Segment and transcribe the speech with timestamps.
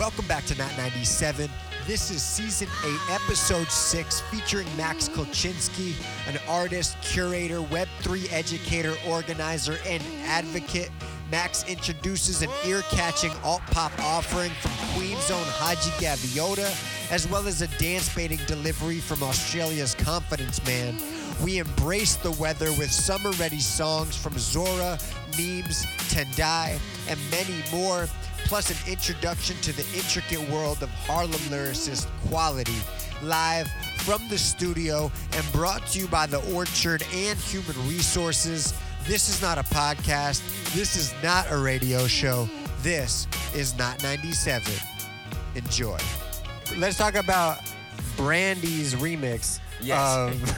[0.00, 1.50] Welcome back to Not 97.
[1.86, 5.92] This is season 8, episode 6, featuring Max Kolchinsky,
[6.26, 10.90] an artist, curator, Web3 educator, organizer, and advocate.
[11.30, 17.46] Max introduces an ear catching alt pop offering from Queen's own Haji Gaviota, as well
[17.46, 20.96] as a dance baiting delivery from Australia's Confidence Man.
[21.44, 24.98] We embrace the weather with summer ready songs from Zora,
[25.36, 28.08] Neems, Tendai, and many more
[28.50, 32.74] plus an introduction to the intricate world of Harlem lyricist Quality,
[33.22, 33.68] live
[33.98, 38.74] from the studio and brought to you by The Orchard and Human Resources.
[39.06, 40.42] This is not a podcast.
[40.74, 42.48] This is not a radio show.
[42.82, 44.72] This is not 97.
[45.54, 45.98] Enjoy.
[46.76, 47.58] Let's talk about
[48.16, 50.00] Brandy's remix Yes.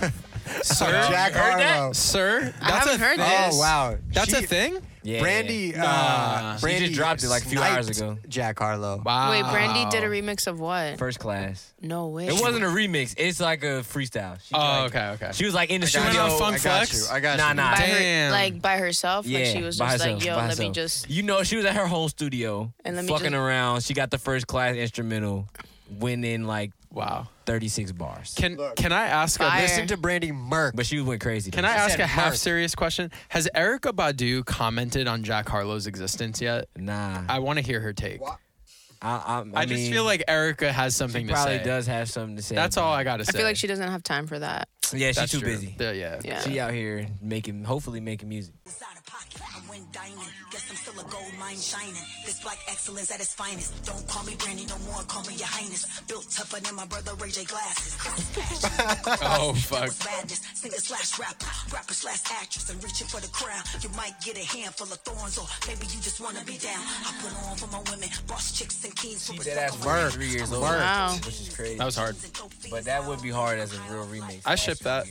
[0.00, 0.12] of
[0.62, 1.76] Sir, Jack you that?
[1.76, 1.92] Harlow.
[1.92, 3.58] sir, I haven't heard Oh this.
[3.58, 4.78] wow, That's She- a thing.
[5.04, 5.20] Yeah.
[5.20, 5.82] Brandy, Nah.
[5.84, 8.18] uh, She Brandy just dropped it like a few hours ago.
[8.28, 9.02] Jack Harlow.
[9.04, 9.30] Wow.
[9.32, 10.96] Wait, Brandy did a remix of what?
[10.98, 11.72] First class.
[11.80, 12.28] No way.
[12.28, 13.14] It wasn't a remix.
[13.18, 14.38] It's like a freestyle.
[14.40, 15.30] She Oh, like- okay, okay.
[15.32, 16.32] She was like in the She went studio.
[16.32, 17.08] on Fun I got Flex?
[17.10, 17.14] you.
[17.16, 17.54] I got Nah, you.
[17.54, 17.70] nah.
[17.74, 18.26] by Damn.
[18.26, 19.26] her, like by herself.
[19.26, 20.74] Yeah, like she was by just herself, like, yo, by let me herself.
[20.74, 21.10] just.
[21.10, 23.82] You know, she was at her home studio And let me fucking just- around.
[23.82, 25.48] She got the first class instrumental,
[25.90, 27.28] went in like wow.
[27.46, 28.34] 36 bars.
[28.36, 29.62] Can can I ask a Fire.
[29.62, 30.72] Listen to Brandy Merck.
[30.74, 31.50] But she went crazy.
[31.50, 31.64] can.
[31.64, 33.10] I She ask said a half serious question?
[33.28, 36.68] Has Erykah Badu commented on Jack Harlow's existence yet?
[36.76, 37.22] Nah.
[37.28, 38.20] I want to hear her take.
[39.02, 41.40] I, I, I, I, just feel like Erica has something to say.
[41.40, 41.64] she probably say.
[41.64, 42.54] does have something to say.
[42.54, 42.92] That's all.
[42.92, 43.32] I got to say.
[43.34, 44.68] I feel like she doesn't have time for that.
[44.92, 45.48] Yeah, she's That's too true.
[45.48, 45.74] busy.
[45.78, 46.20] Yeah, yeah.
[46.22, 46.40] Yeah.
[46.42, 48.54] She out here making, hopefully making music.
[49.72, 50.28] Went dining.
[50.52, 52.04] Guess I'm still a gold mine shining.
[52.26, 53.72] This black excellence at its finest.
[53.88, 55.88] Don't call me Brandy no more, call me your highness.
[56.04, 57.96] Built tougher than my brother Ray J glasses.
[59.24, 59.88] Oh, fuck.
[60.04, 60.40] Madness.
[60.54, 63.62] Singer slash rapper, rapper slash actress, and reaching for the crown.
[63.80, 66.82] You might get a handful of thorns, or maybe you just wanna be down.
[67.06, 69.86] I put on for my women, boss chicks and kings for She respect dead ass
[69.86, 70.12] work.
[70.12, 70.62] Three years old.
[70.62, 71.16] Wow.
[71.24, 71.78] Which is crazy.
[71.78, 72.16] That was hard.
[72.70, 74.42] But that would be hard as a real remake.
[74.44, 75.06] I ship that.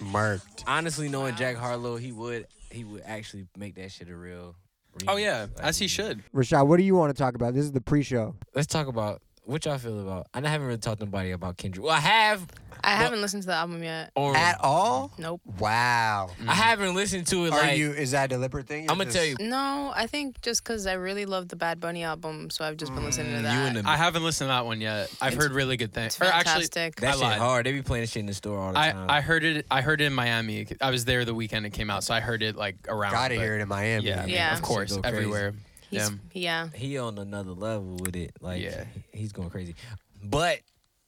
[0.00, 0.42] Merck.
[0.66, 4.54] Honestly, knowing Jack Harlow, he would he would actually make that shit a real.
[4.98, 5.04] Remix.
[5.08, 6.22] Oh yeah, Like, as he should.
[6.34, 7.54] Rashad, what do you want to talk about?
[7.54, 8.34] This is the pre-show.
[8.54, 10.26] Let's talk about what y'all feel about.
[10.34, 11.84] and I haven't really talked to nobody about Kendrick.
[11.84, 12.46] Well, I have.
[12.84, 14.12] I haven't listened to the album yet.
[14.14, 15.10] Or At all?
[15.18, 15.40] Nope.
[15.58, 16.28] Wow.
[16.46, 17.52] I haven't listened to it.
[17.52, 17.90] Are like you?
[17.90, 18.88] Is that a deliberate thing?
[18.90, 22.04] I'm gonna tell you, No, I think just because I really love the Bad Bunny
[22.04, 23.54] album, so I've just been listening to mm, that.
[23.54, 25.10] you and the I haven't listened to that one yet.
[25.20, 26.14] I've heard really good things.
[26.14, 26.96] It's Or actually, fantastic.
[27.00, 27.38] that I shit lied.
[27.38, 27.66] hard.
[27.66, 29.06] They be playing this shit in the store all the time.
[29.08, 29.66] I heard it.
[29.70, 30.66] I heard it in Miami.
[30.80, 33.12] I was there the weekend it came out, so I heard it like around.
[33.12, 34.04] Gotta but- hear it in Miami.
[34.06, 34.54] Yeah, I mean, Yeah.
[34.54, 35.16] of course, Shit go crazy.
[35.16, 35.54] everywhere.
[36.00, 36.68] He's, Yeah.
[36.72, 36.78] yeah.
[36.78, 38.32] he on another level with it.
[38.40, 38.84] Like, Yeah.
[39.12, 39.74] he's going crazy.
[40.22, 40.60] But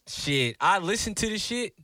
[0.06, 1.74] shit, I listened to the shit,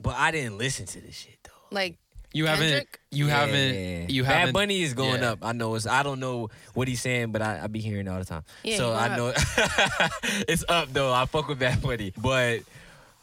[0.00, 1.50] but I didn't listen to the shit though.
[1.74, 1.98] Like,
[2.32, 2.66] You haven't.
[2.68, 3.00] Kendrick?
[3.10, 3.40] You Yeah.
[3.40, 4.10] haven't.
[4.10, 4.46] You Bad haven't.
[4.48, 5.30] Bad Bunny is going yeah.
[5.32, 5.38] up.
[5.42, 5.86] I know it's.
[5.86, 8.42] I don't know what he's saying, but I, I be hearing it all the time.
[8.62, 9.32] Yeah, so I going know
[10.48, 11.12] it's up though.
[11.12, 12.60] I fuck with Bad Bunny, but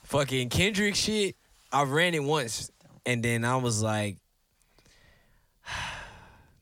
[0.04, 1.36] fucking Kendrick shit.
[1.72, 2.72] I ran it once,
[3.06, 4.18] and then I was like,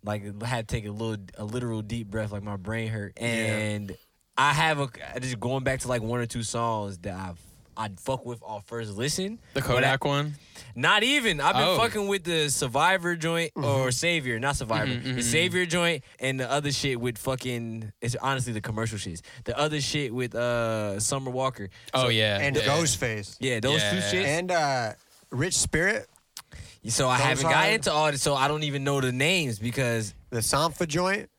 [0.04, 3.14] like I had to take a little, a literal deep breath, like my brain hurt,
[3.18, 3.96] and
[4.38, 4.90] I have a
[5.20, 7.40] just going back to like one or two songs that I've.
[7.78, 9.40] I'd fuck with off first listen.
[9.54, 10.36] The but I- Kodak one.
[10.76, 11.40] not even.
[11.40, 11.78] I've been Oh.
[11.78, 14.92] fucking with the Survivor joint or Savior, not Survivor.
[14.92, 15.24] Mhm, The mhm.
[15.24, 17.94] Savior joint and the other shit with fucking.
[18.02, 19.22] It's honestly the commercial shits.
[19.46, 21.70] The other shit with uh Summer Walker.
[21.94, 22.40] Oh So- yeah.
[22.42, 22.64] And yeah.
[22.64, 23.38] Ghostface.
[23.40, 24.12] Yeah, those two Yeah.
[24.12, 24.26] shits.
[24.26, 24.94] And uh,
[25.32, 26.08] Rich Spirit,
[26.88, 29.60] so I haven't are- got into all this, so I don't even know the names
[29.60, 31.30] because the Sampha joint.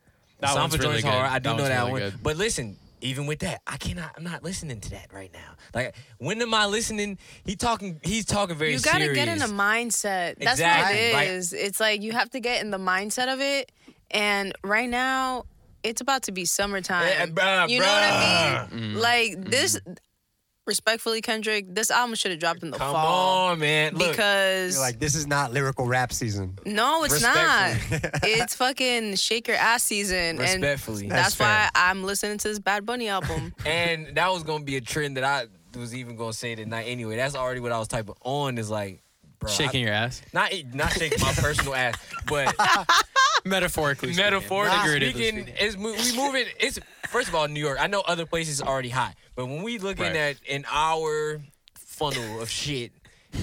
[0.40, 1.12] That one's Sanford really joint's good.
[1.12, 1.30] hard.
[1.30, 2.00] I do That know that really one.
[2.00, 2.14] good.
[2.22, 2.76] But listen.
[3.04, 4.12] Even with that, I cannot.
[4.16, 5.56] I'm not listening to that right now.
[5.74, 7.18] Like, when am I listening?
[7.44, 7.98] He talking.
[8.04, 9.16] He's talking very you got to serious.
[9.16, 10.36] get in the mindset.
[10.38, 11.52] That's Exactly, what like- it is.
[11.52, 13.72] It's like you have to get in the mindset of it.
[14.12, 15.46] And right now,
[15.82, 17.08] it's about to be summertime.
[17.08, 18.94] Eh, bruh, you know what I mean?
[18.94, 19.00] Mm.
[19.00, 19.80] Like this.
[20.72, 23.94] Respectfully, Kendrick, this album should have dropped in the Come fall on, man.
[23.94, 26.58] Look, because You're like, this is not lyrical rap season.
[26.64, 27.74] no, it's not.
[27.74, 28.32] Respectfully.
[28.32, 31.08] it's fucking shake your ass season, and respectfully.
[31.08, 31.70] that's, That's why fair.
[31.74, 33.52] I'm listening to this Bad Bunny album.
[33.66, 35.46] And that was gonna be a trend that I
[35.78, 37.16] was even gonna say tonight anyway.
[37.16, 39.02] That's already what I was typing on is like,
[39.40, 40.22] bro, Shaking I- your ass.
[40.32, 41.96] not not shaking my personal ass,
[42.26, 42.54] but
[43.44, 44.12] Metaphorically.
[44.12, 44.24] speaking.
[44.24, 46.46] metaphorically Figuratively speaking, it's mo- we moving.
[46.60, 46.78] It's
[47.12, 47.78] first of all New York.
[47.80, 50.16] I know other places are already hot, but when we looking Right.
[50.16, 51.40] at an hour
[51.78, 52.92] funnel of shit,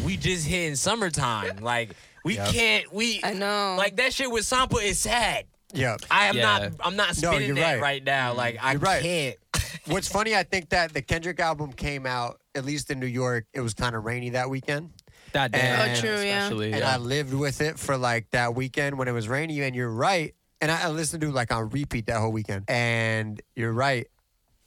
[0.04, 1.58] we just hitting summertime.
[1.58, 1.92] Like
[2.26, 2.50] we Yep.
[2.54, 2.94] can't.
[2.94, 3.76] We I know.
[3.78, 5.46] like that shit with Sampha is sad.
[5.74, 5.98] Yeah.
[6.10, 6.42] I am Yeah.
[6.42, 6.72] not.
[6.82, 7.82] I'm not No, spinning you're that right.
[7.82, 8.04] right.
[8.04, 8.30] now.
[8.30, 8.38] Mm-hmm.
[8.38, 9.02] Like I You're right.
[9.04, 9.36] can't.
[9.86, 13.46] What's funny, I think that the Kendrick album came out, at least in New York,
[13.54, 14.92] it was kind of rainy that weekend.
[15.34, 15.60] That day.
[15.62, 16.48] Oh, and- Oh, true, yeah.
[16.50, 16.94] And yeah.
[16.94, 19.62] I lived with it for like that weekend when it was rainy.
[19.62, 20.34] And you're right.
[20.62, 22.66] And I, I listened to it like on repeat that whole weekend.
[22.68, 24.08] And you're right.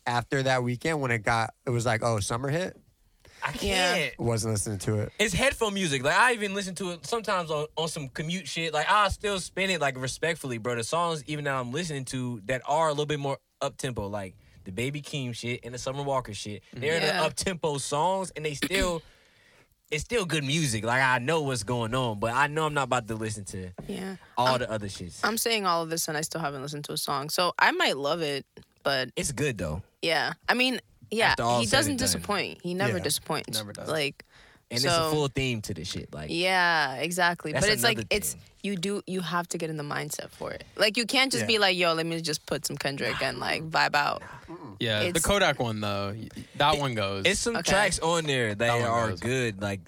[0.07, 2.77] after that weekend when it got it was like oh summer hit.
[3.45, 4.17] I can't.
[4.21, 5.13] Wasn't listening to it.
[5.19, 6.05] It's headphone music.
[6.05, 8.73] Like I even listen to it sometimes on, on some commute shit.
[8.73, 10.77] Like I still spin it like respectfully, bro.
[10.77, 14.07] The songs even that I'm listening to that are a little bit more up tempo,
[14.07, 16.63] like the Baby Keem shit and the Summer Walker shit.
[16.73, 19.03] They're the up tempo songs, and they still.
[19.93, 20.85] It's still good music.
[20.85, 23.69] Like I know what's going on, but I know I'm not about to listen to
[23.87, 24.17] Yeah.
[24.39, 25.21] all the other shits.
[25.23, 27.29] I'm saying all of this and I still haven't listened to a song.
[27.29, 28.47] So I might love it,
[28.83, 30.33] but it's good though, yeah.
[30.49, 30.81] I mean,
[31.11, 32.61] yeah, he doesn't disappoint.
[32.63, 33.03] He never Yeah.
[33.03, 33.59] disappoints.
[33.59, 33.87] Never does.
[33.87, 34.25] Like
[34.73, 36.13] and so, it's a full theme to the shit.
[36.13, 37.53] Like Yeah, exactly.
[37.53, 40.51] But it's like another it's you do you have to get in the mindset for
[40.53, 40.65] it.
[40.77, 41.47] Like you can't just Yeah.
[41.49, 44.23] be like, yo, let me just put some Kendrick and like vibe out.
[44.81, 47.25] Yeah, the Kodak one though, y- that one goes.
[47.27, 47.71] It's some Okay.
[47.71, 49.21] tracks on there that, That are goes.
[49.21, 49.61] good.
[49.63, 49.81] Like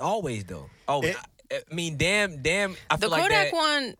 [0.00, 0.68] always though.
[0.88, 1.10] Always.
[1.10, 1.16] It-
[1.52, 2.76] I, I mean, damn, damn.
[2.90, 3.56] I The feel like Kodak that.
[3.56, 3.94] one.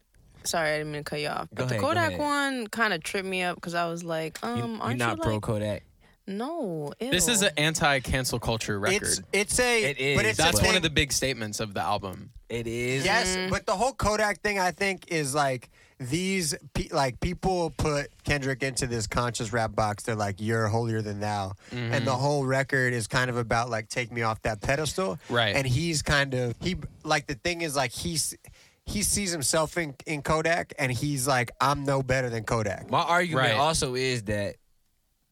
[0.45, 1.49] Sorry, I didn't mean to cut you off.
[1.53, 4.39] But the ahead, go Kodak one kind of tripped me up because I was like,
[4.45, 5.83] um, you, aren't you're not you pro like, Kodak.
[6.27, 6.93] No?
[6.99, 9.03] this is an anti-cancel culture record.
[9.03, 11.61] It's it's a It is, but it's That's a one thing- of the big statements
[11.61, 12.31] of the album.
[12.49, 13.05] It is.
[13.05, 13.51] Yes, mm-hmm.
[13.51, 15.69] but the whole Kodak thing, I think, is like
[15.99, 20.05] these pe- like people put Kendrick into this conscious rap box.
[20.05, 21.93] They're like, "You're holier than thou," mm-hmm.
[21.93, 25.57] and the whole record is kind of about like, "Take me off that pedestal." Right.
[25.57, 28.37] And he's kind of he like the thing is like he's
[28.85, 33.01] he sees himself in in Kodak, and he's like, "I'm no better than Kodak." My
[33.03, 33.57] argument Right.
[33.57, 34.55] also is that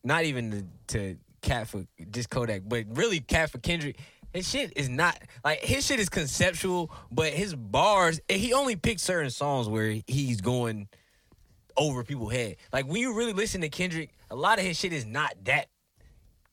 [0.05, 0.65] not even to,
[0.99, 3.99] to cat for just Kodak, but really cat for Kendrick.
[4.33, 9.03] His shit is not like his shit is conceptual, but his bars he only picks
[9.03, 10.89] certain songs where he's going
[11.77, 12.57] over people's head.
[12.73, 15.69] Like when you really listen to Kendrick, a lot of his shit is not that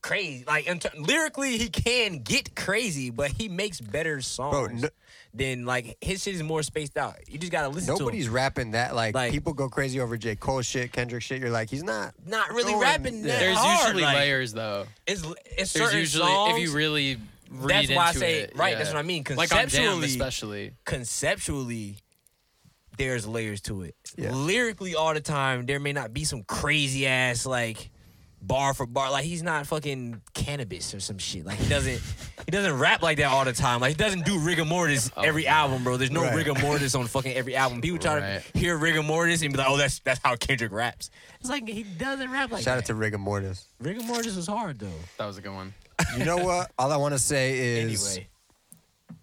[0.01, 0.43] crazy.
[0.47, 4.89] Like in ter- lyrically, he can get crazy, but he makes better songs no-
[5.33, 7.15] than like his shit is more spaced out.
[7.27, 8.35] You just gotta listen Nobody's to him.
[8.35, 11.39] rapping that like, Like- people go crazy over J Cole shit, Kendrick shit.
[11.39, 12.13] You're like, he's not.
[12.25, 13.27] Not really going- rapping yeah.
[13.27, 13.87] that There's hard.
[13.87, 14.85] usually like, layers though.
[15.07, 16.57] It's it's There's certain usually songs.
[16.57, 17.17] if you really
[17.49, 18.77] read That's why I say- it, right, yeah.
[18.77, 19.23] that's what I mean.
[19.29, 20.73] Like Conceptually- especially.
[20.85, 21.97] conceptually
[22.97, 23.95] there's layers to it.
[24.17, 24.31] Yeah.
[24.33, 27.89] Lyrically, all the time there may not be some crazy ass like
[28.41, 29.11] bar for bar.
[29.11, 31.45] Like he's not fucking Canibus or some shit.
[31.45, 31.99] Like he doesn't
[32.45, 33.79] he doesn't rap like that all the time.
[33.81, 35.97] Like he doesn't do rigamortus oh, every album, bro.
[35.97, 36.45] There's no Right.
[36.45, 37.81] rigamortus on fucking every album.
[37.81, 38.43] People try Right.
[38.53, 41.09] to hear rigamortus and be like, oh, that's that's how Kendrick raps.
[41.39, 43.63] It's like he doesn't rap like Shout out to Rigamortus.
[43.79, 44.87] rigor mortis was hard though.
[45.17, 45.73] That was a good one.
[46.17, 46.71] You know what?
[46.79, 48.27] All I want to say is Anyway,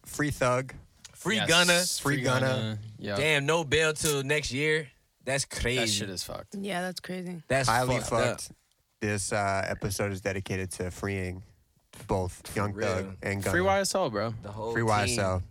[0.07, 0.73] free thug.
[1.15, 1.83] free Yes, Gunna.
[2.03, 2.79] Free Gunna.
[2.99, 3.17] Yeah.
[3.17, 4.89] Damn, no bail till next year.
[5.25, 5.81] That's crazy.
[5.81, 6.55] That shit is fucked.
[6.55, 7.43] yeah, that's crazy.
[7.49, 8.13] That's highly fucked.
[8.13, 8.41] up.
[8.41, 8.51] fucked.
[9.01, 11.43] This uh, episode is dedicated to freeing
[12.07, 12.89] both Young real.
[12.89, 13.53] Thug and Gunna.
[13.57, 14.35] Free YSL, bro.
[14.43, 14.91] The whole Free team.
[14.91, 15.43] YSL.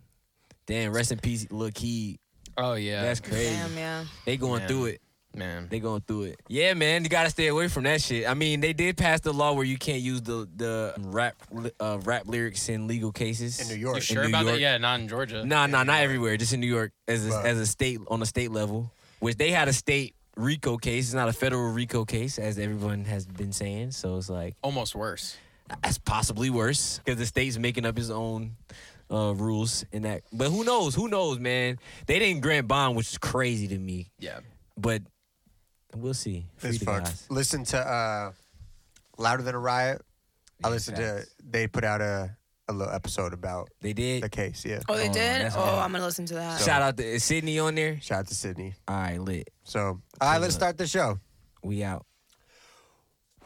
[0.66, 2.18] Damn, rest in peace, Lil Keed.
[2.58, 3.02] Oh yeah.
[3.02, 3.54] That's crazy.
[3.54, 4.04] Damn, yeah.
[4.26, 4.68] They going Man.
[4.68, 5.00] through it.
[5.34, 5.66] man.
[5.70, 6.40] They going through it.
[6.48, 8.28] Yeah, man, you gotta stay away from that shit.
[8.28, 11.36] I mean, they did pass the law where you can't use the the rap
[11.80, 13.96] uh, rap lyrics in legal cases In New York.
[13.96, 14.56] You sure New about York.
[14.56, 14.60] that?
[14.60, 15.42] Yeah, not in Georgia.
[15.44, 16.36] Nah, nah, not everywhere.
[16.36, 18.90] Just in New York as a, But- as a state on a state level,
[19.20, 21.06] which they had a state RICO case.
[21.06, 23.90] It's not a federal RICO case, as everyone has been saying.
[23.90, 25.36] So it's like Almost worse.
[25.82, 28.56] that's possibly worse because the state's making up his own
[29.10, 30.22] uh, rules in that.
[30.32, 30.94] But who knows?
[30.94, 31.78] Who knows, man?
[32.06, 34.10] They didn't grant bond, which is crazy to me.
[34.18, 34.40] Yeah.
[34.76, 35.02] But
[35.96, 36.46] we'll see.
[36.56, 37.06] Free It's the fucked.
[37.06, 37.26] guys.
[37.28, 38.32] Listen to uh,
[39.18, 40.02] Louder Than a Riot.
[40.62, 41.24] I listened to.
[41.48, 42.36] They put out a,
[42.68, 44.22] a little episode about They did.
[44.22, 44.64] the case.
[44.64, 44.80] Yeah.
[44.88, 45.42] Oh, they Oh, did?
[45.42, 45.84] that's Oh, hard.
[45.84, 46.60] I'm gonna listen to that.
[46.60, 48.00] Shout out to is Sidney on there.
[48.00, 48.74] Shout out to Sidney.
[48.86, 49.50] All right, lit.
[49.64, 51.18] So, all right, let's start the show.
[51.62, 52.04] We out.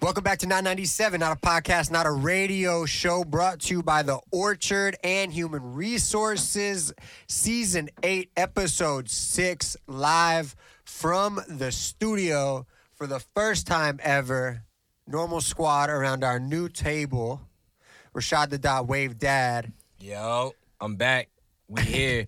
[0.01, 4.03] Welcome back to 997, not a podcast, not a radio show, brought to you by
[4.03, 6.93] The Orchard and Human Resources,
[7.29, 14.65] Season 8, Episode 6, live from the studio for the first time ever.
[15.07, 17.41] Normal squad around our new table.
[18.15, 19.73] Rashad the Dot Wave Dad.
[20.01, 21.29] Yo, I'm back.
[21.69, 22.27] We here.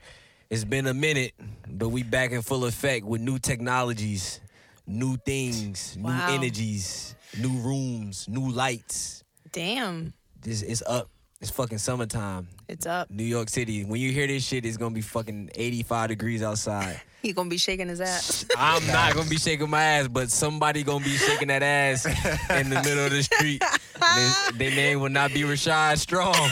[0.49, 1.33] it's been a minute,
[1.69, 4.41] but we back in full effect with new technologies,
[4.87, 6.29] new things, Wow.
[6.29, 9.25] new energies, new rooms, new lights.
[9.53, 11.11] Damn, This it's up.
[11.41, 12.49] It's fucking summertime.
[12.69, 13.11] it's up.
[13.11, 13.85] New York City.
[13.85, 17.01] When you hear this shit, it's gonna be fucking 85 degrees outside.
[17.25, 18.45] He gonna be shaking his ass.
[18.59, 22.69] I'm not gonna be shaking my ass, but somebody gonna be shaking that ass in
[22.69, 23.63] the middle of the street.
[24.03, 26.35] And Their name will not be Rashad Strong.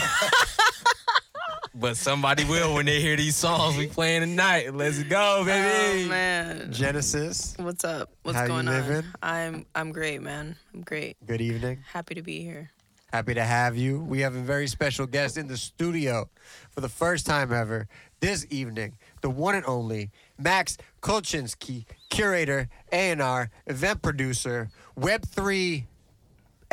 [1.75, 4.75] But somebody will when they hear these songs we playing tonight.
[4.75, 5.67] Let's go, baby.
[5.67, 6.07] oh baby.
[6.09, 8.11] man, Genesis, what's up?
[8.21, 9.03] What's How you going on?
[9.23, 10.55] I'm I'm great, man.
[10.71, 11.17] I'm great.
[11.25, 11.79] good evening.
[11.91, 12.69] Happy to be here.
[13.11, 13.99] Happy to have you.
[13.99, 16.29] We have a very special guest in the studio
[16.69, 17.87] for the first time ever
[18.19, 18.97] this evening.
[19.21, 25.85] The one and only Max Kolchinsky, curator, A&R, event producer, Web3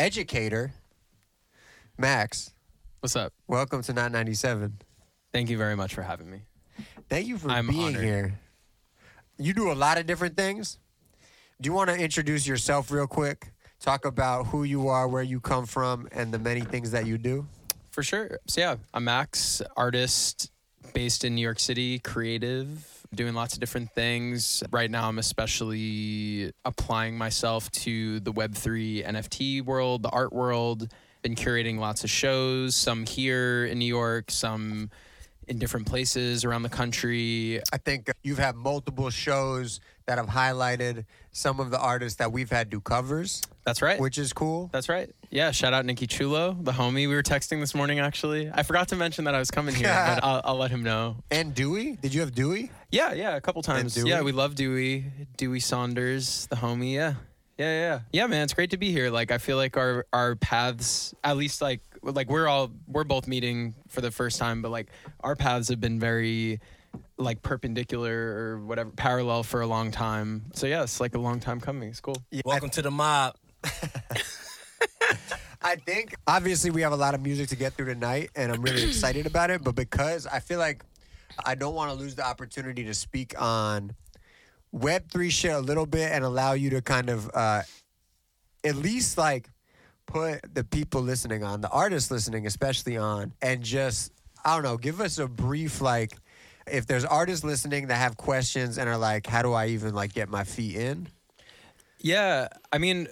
[0.01, 0.73] educator,
[1.99, 2.55] Max.
[3.01, 3.35] What's up?
[3.47, 4.79] Welcome to Not 97.
[5.31, 6.41] Thank you very much for having me.
[7.11, 8.03] Thank you for I'm being honored.
[8.03, 8.39] here.
[9.37, 10.79] You do a lot of different things.
[11.61, 13.53] Do you want to introduce yourself real quick?
[13.79, 17.19] Talk about who you are, where you come from, and the many things that you
[17.19, 17.47] do.
[17.91, 18.39] For sure.
[18.47, 20.51] So yeah, I'm Max, artist
[20.95, 24.63] based in New York City, creative, doing lots of different things.
[24.71, 30.89] Right now I'm especially applying myself to the web3 NFT world, the art world.
[31.23, 34.91] Been curating lots of shows, some here in New York, some
[35.51, 37.61] in different places around the country.
[37.73, 42.51] I think you've had multiple shows that have highlighted some of the artists that we've
[42.51, 44.01] had do covers, That's right.
[44.01, 44.71] which is cool.
[44.73, 45.11] That's right.
[45.31, 48.51] Yeah, shout out Nikki Chulo, the homie we were texting this morning actually.
[48.53, 51.17] I forgot to mention that I was coming here, but I'll, I'll let him know.
[51.31, 52.71] And Dewey, did you have Dewey?
[52.91, 53.95] Yeah, yeah, a couple times.
[53.95, 54.09] Dewey?
[54.09, 55.05] Yeah, we love Dewey.
[55.37, 56.95] Dewey Saunders, the homie.
[56.95, 57.15] Yeah.
[57.59, 58.01] Yeah, yeah, yeah.
[58.13, 59.11] Yeah, man, it's great to be here.
[59.11, 63.27] Like I feel like our our paths at least like like we're all we're both
[63.29, 64.89] meeting for the first time, but like
[65.21, 66.61] our paths have been very
[67.19, 70.45] like perpendicular or whatever parallel for a long time.
[70.55, 71.89] So yeah, it's like a long time coming.
[71.91, 72.17] It's cool.
[72.31, 73.37] Yeah, Welcome to the mob.
[75.63, 78.63] I think obviously we have a lot of music to get through tonight, and I'm
[78.63, 79.63] really excited about it.
[79.63, 80.85] But because I feel like
[81.45, 83.95] I don't want to lose the opportunity to speak on
[84.73, 87.63] Web three shit a little bit and allow you to kind of uh,
[88.65, 89.49] at least like
[90.11, 94.13] put the people listening on, the artists listening especially on, and just
[94.45, 96.13] I don't know, give us a brief like.
[96.67, 100.13] If there's artists listening that have questions and are like, "How do I even like
[100.13, 101.09] get my feet in?"
[101.99, 103.09] Yeah, I mean,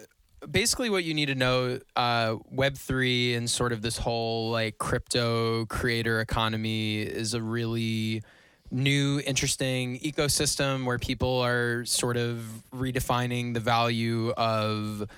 [0.50, 4.78] basically, what you need to know, uh, Web three and sort of this whole like
[4.78, 8.22] crypto creator economy is a really
[8.70, 15.08] new, interesting ecosystem where people are sort of redefining the value of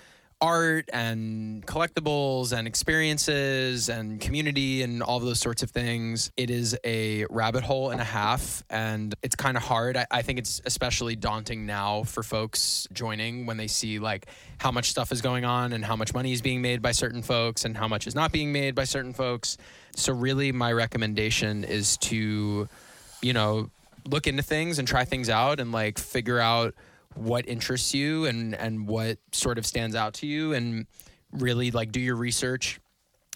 [0.41, 6.31] art and collectibles and experiences and community and all those sorts of things.
[6.37, 9.97] It is a rabbit hole and a half, and it's kind of hard.
[9.97, 14.27] I, I think it's especially daunting now for folks joining when they see like
[14.59, 17.23] how much stuff is going on and how much money is being made by certain
[17.23, 19.59] folks and how much is not being made by certain folks.
[19.95, 22.69] So, really, my recommendation is to,
[23.21, 23.71] you know,
[24.07, 26.75] look into things and try things out and like figure out
[27.15, 30.87] what interests you and and what sort of stands out to you and
[31.33, 32.81] really like do your research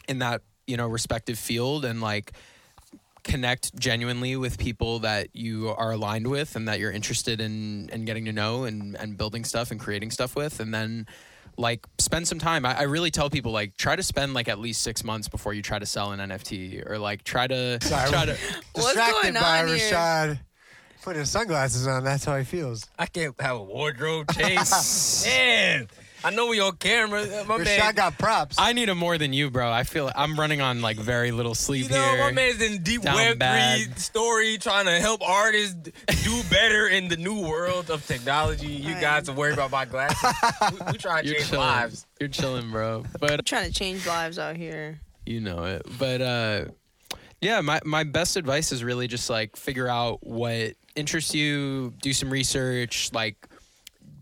[0.08, 2.32] in that you know respective field and like
[3.24, 8.04] connect genuinely with people that you are aligned with and that you're interested in in
[8.04, 11.06] getting to know and and building stuff and creating stuff with and then
[11.56, 14.58] like spend some time I, I really tell people like try to spend like at
[14.58, 18.10] least six months before you try to sell an nft or like try to Sorry.
[18.10, 18.32] try to
[18.72, 19.90] What's Distracted going by here?
[19.92, 20.38] Rashad
[21.04, 22.02] putting his sunglasses on.
[22.04, 22.86] That's how he feels.
[22.98, 24.58] I can't have a wardrobe change.
[25.26, 25.88] Man,
[26.24, 27.20] I know we on camera.
[27.22, 28.56] Uh, My Rashad man, got props.
[28.58, 29.70] I need it more than you, bro.
[29.70, 32.18] I feel I'm running on like very little sleep you know, here.
[32.20, 33.78] my man's in deep Down Web bad.
[33.84, 35.74] three story, trying to help artists
[36.24, 38.68] do better in the new world of technology.
[38.68, 39.02] You Right.
[39.02, 40.32] guys are worried about my glasses.
[40.72, 41.66] we, we try to You're change chilling.
[41.66, 42.06] lives.
[42.18, 43.04] You're chilling, bro.
[43.20, 45.00] But trying to change lives out here.
[45.26, 45.82] you know it.
[45.98, 46.64] But uh
[47.42, 52.12] yeah, my my best advice is really just like figure out what interests you, do
[52.12, 53.48] some research, like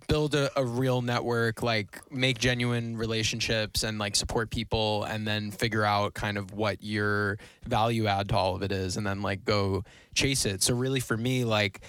[0.08, 5.50] build a, a real network, like make genuine relationships and like support people and then
[5.50, 9.22] figure out kind of what your value add to all of it is and then
[9.22, 9.82] like go
[10.14, 10.62] chase it.
[10.62, 11.80] So really for me like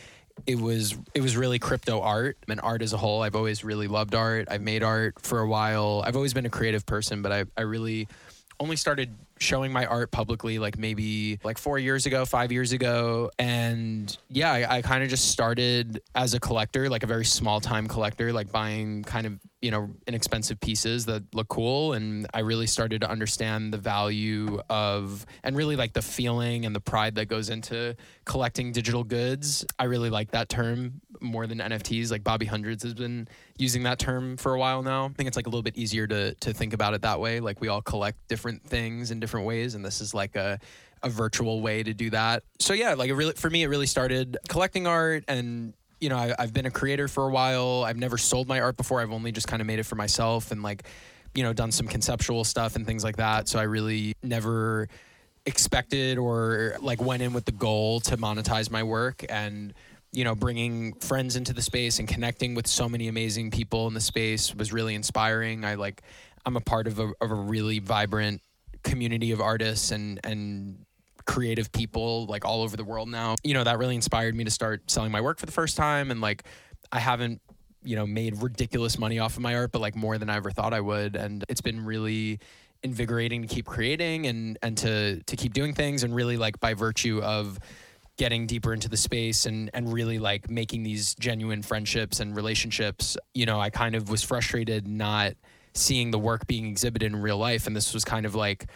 [0.48, 3.22] it was it was really crypto art and art as a whole.
[3.22, 4.48] I've always really loved art.
[4.50, 6.02] I've made art for a while.
[6.06, 8.08] I've always been a creative person, but I I really
[8.60, 9.14] only started
[9.44, 13.30] showing my art publicly like maybe like four years ago, five years ago.
[13.38, 17.60] And yeah, I, I kind of just started as a collector, like a very small
[17.60, 21.94] time collector, like buying kind of, you know, inexpensive pieces that look cool.
[21.94, 26.76] And I really started to understand the value of, and really like the feeling and
[26.76, 27.96] the pride that goes into
[28.26, 29.66] collecting digital goods.
[29.80, 32.12] I really like that term more than NFTs.
[32.12, 35.06] Like Bobby Hundreds has been using that term for a while now.
[35.06, 37.40] I think it's like a little bit easier to to think about it that way.
[37.40, 40.60] Like we all collect different things and different ways, and this is like a
[41.02, 42.44] a virtual way to do that.
[42.60, 45.74] So yeah, like it really for me, it really started collecting art and.
[46.00, 47.86] You know, I, I've been a creator for a while.
[47.88, 49.00] I've never sold my art before.
[49.00, 50.84] I've only just kind of made it for myself and like,
[51.34, 53.48] you know, done some conceptual stuff and things like that.
[53.48, 54.90] So I really never
[55.46, 59.74] expected or like went in with the goal to monetize my work and
[60.12, 63.94] you know bringing friends into the space and connecting with so many amazing people in
[63.94, 66.02] the space was really inspiring i like
[66.46, 68.42] i'm a part of a, of a really vibrant
[68.84, 70.86] community of artists and and
[71.26, 73.36] creative people like all over the world now.
[73.44, 76.12] You know, that really inspired me to start selling my work for the first time
[76.12, 76.44] and like
[76.92, 77.42] I haven't
[77.84, 80.52] you know made ridiculous money off of my art but like more than I ever
[80.52, 82.40] thought I would and it's been really
[82.82, 86.74] invigorating to keep creating and and to to keep doing things and really like by
[86.74, 87.60] virtue of
[88.18, 93.18] getting deeper into the space and and really like making these genuine friendships and relationships
[93.34, 95.34] you know I kind of was frustrated not
[95.74, 97.68] seeing the work being exhibited in real life.
[97.68, 98.68] And this was kind of like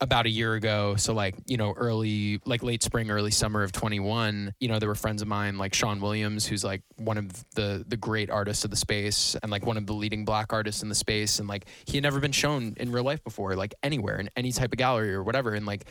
[0.00, 0.96] about a year ago.
[0.96, 4.88] So like, you know, early like late spring, early summer of 21, you know, there
[4.88, 8.64] were friends of mine like Sean Williams, who's like one of the the great artists
[8.64, 11.38] of the space and like one of the leading black artists in the space.
[11.38, 14.52] And like he had never been shown in real life before, like anywhere in any
[14.52, 15.54] type of gallery or whatever.
[15.54, 15.84] And like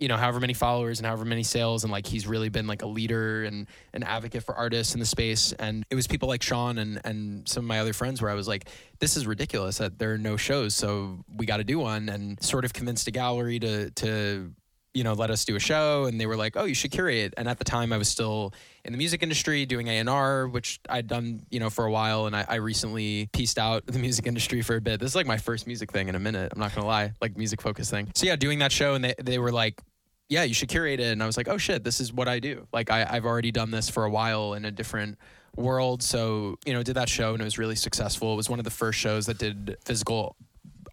[0.00, 2.82] you know however many followers and however many sales and like he's really been like
[2.82, 5.52] a leader and an advocate for artists in the space.
[5.52, 8.34] And it was people like sean and and some of my other friends where i
[8.34, 11.78] was like this is ridiculous that there are no shows so we got to do
[11.78, 12.08] one.
[12.08, 14.52] And sort of convinced a gallery to to
[14.94, 16.06] you know let us do a show.
[16.06, 17.34] And they were like oh you should curate.
[17.36, 18.54] And at the time i was still
[18.86, 22.26] in the music industry doing a&r which i'd done you know for a while.
[22.26, 24.98] And I, I, recently pieced out the music industry for a bit.
[24.98, 26.50] This is like my first music thing in a minute.
[26.54, 27.12] I'm not gonna lie.
[27.20, 28.10] Like music focus thing.
[28.14, 29.82] So yeah doing that show and they, they were like
[30.30, 31.12] yeah, you should curate it.
[31.12, 32.66] And I was like, oh shit, this is what I do.
[32.72, 35.18] Like I, I've already done this for a while in a different
[35.56, 36.02] world.
[36.02, 38.32] So, you know, did that show and it was really successful.
[38.32, 40.36] It was one of the first shows that did physical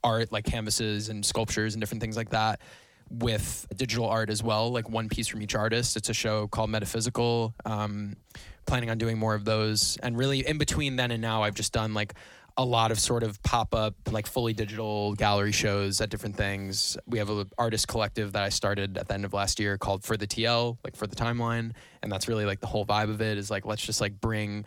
[0.03, 2.59] art, like canvases and sculptures and different things like that
[3.09, 5.95] with digital art as well, like one piece from each artist.
[5.95, 7.53] It's a show called Metaphysical.
[7.63, 8.17] Um,
[8.67, 9.97] planning on doing more of those.
[10.03, 12.13] And really in between then and now, I've just done like
[12.57, 16.97] a lot of sort of pop up, like fully digital gallery shows at different things.
[17.05, 20.03] We have an artist collective that I started at the end of last year called
[20.03, 21.73] For the TL, like for the timeline.
[22.01, 24.65] And that's really like the whole vibe of it is like, let's just like bring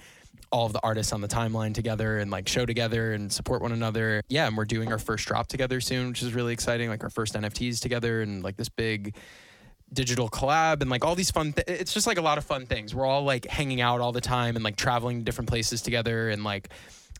[0.52, 3.72] all of the artists on the timeline together and like show together and support one
[3.72, 4.22] another.
[4.28, 4.46] Yeah.
[4.46, 6.90] And we're doing our first drop together soon, which is really exciting.
[6.90, 9.16] Like our first NFTs together and like this big
[9.92, 12.64] digital collab and like all these fun th- it's just like a lot of fun
[12.64, 15.82] things we're all like hanging out all the time and like traveling to different places
[15.82, 16.68] together and like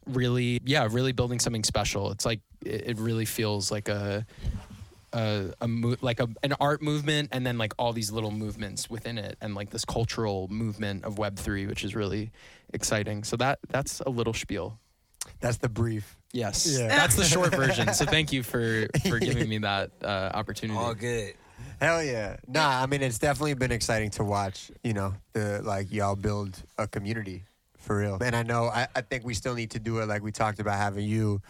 [0.06, 2.10] really, yeah, really building something special.
[2.10, 4.26] It's like it, it really feels like a
[5.12, 8.88] a, a mo- like a, an art movement and then like all these little movements
[8.88, 12.30] within it and like this cultural movement of web3 which is really
[12.72, 13.24] exciting.
[13.24, 14.78] So that that's a little spiel.
[15.40, 16.16] That's the brief.
[16.32, 16.78] Yes.
[16.78, 16.88] Yeah.
[16.88, 17.92] that's the short version.
[17.92, 20.78] So thank you for for giving me that uh, opportunity.
[20.78, 21.34] All good.
[21.80, 22.36] Hell yeah.
[22.46, 26.62] Nah, I mean it's definitely been exciting to watch, you know, the like y'all build
[26.78, 27.44] a community
[27.80, 28.18] for real.
[28.20, 30.60] And I know I, I think we still need to do it like we talked
[30.60, 31.40] about having you,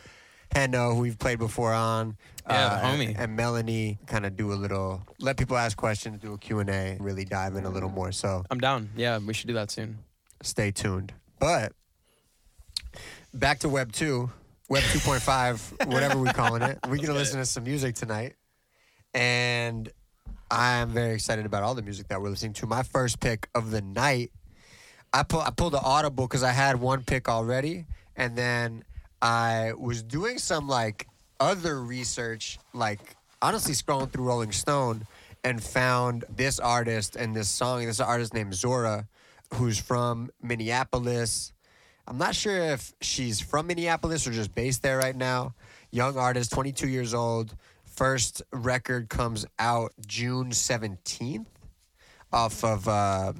[0.54, 2.16] Hendo, uh, who we've played before on,
[2.48, 6.18] yeah, uh, homie, and, and Melanie, kind of do a little, let people ask questions,
[6.20, 8.12] do a Q and A, really dive in a little more.
[8.12, 8.90] So I'm down.
[8.96, 9.98] Yeah, we should do that soon.
[10.42, 11.12] Stay tuned.
[11.38, 11.72] But
[13.34, 14.30] back to Web two,
[14.68, 16.78] Web two point five, whatever we're calling it.
[16.88, 17.42] We're gonna listen it.
[17.42, 18.34] to some music tonight,
[19.14, 19.90] and.
[20.52, 22.66] I am very excited about all the music that we're listening to.
[22.66, 24.32] My first pick of the night
[25.12, 28.84] I pull I pulled the audible because I had one pick already, and then
[29.20, 31.06] I was doing some like
[31.40, 35.06] other research, like honestly scrolling through Rolling Stone,
[35.42, 37.84] and found this artist and this song.
[37.84, 39.08] This artist named Zora,
[39.54, 41.52] who's from Minneapolis.
[42.06, 45.54] I'm not sure if she's from Minneapolis or just based there right now.
[45.90, 47.54] Young artist, 22 years old.
[47.84, 51.46] First record comes out June 17th
[52.32, 53.32] off of uh,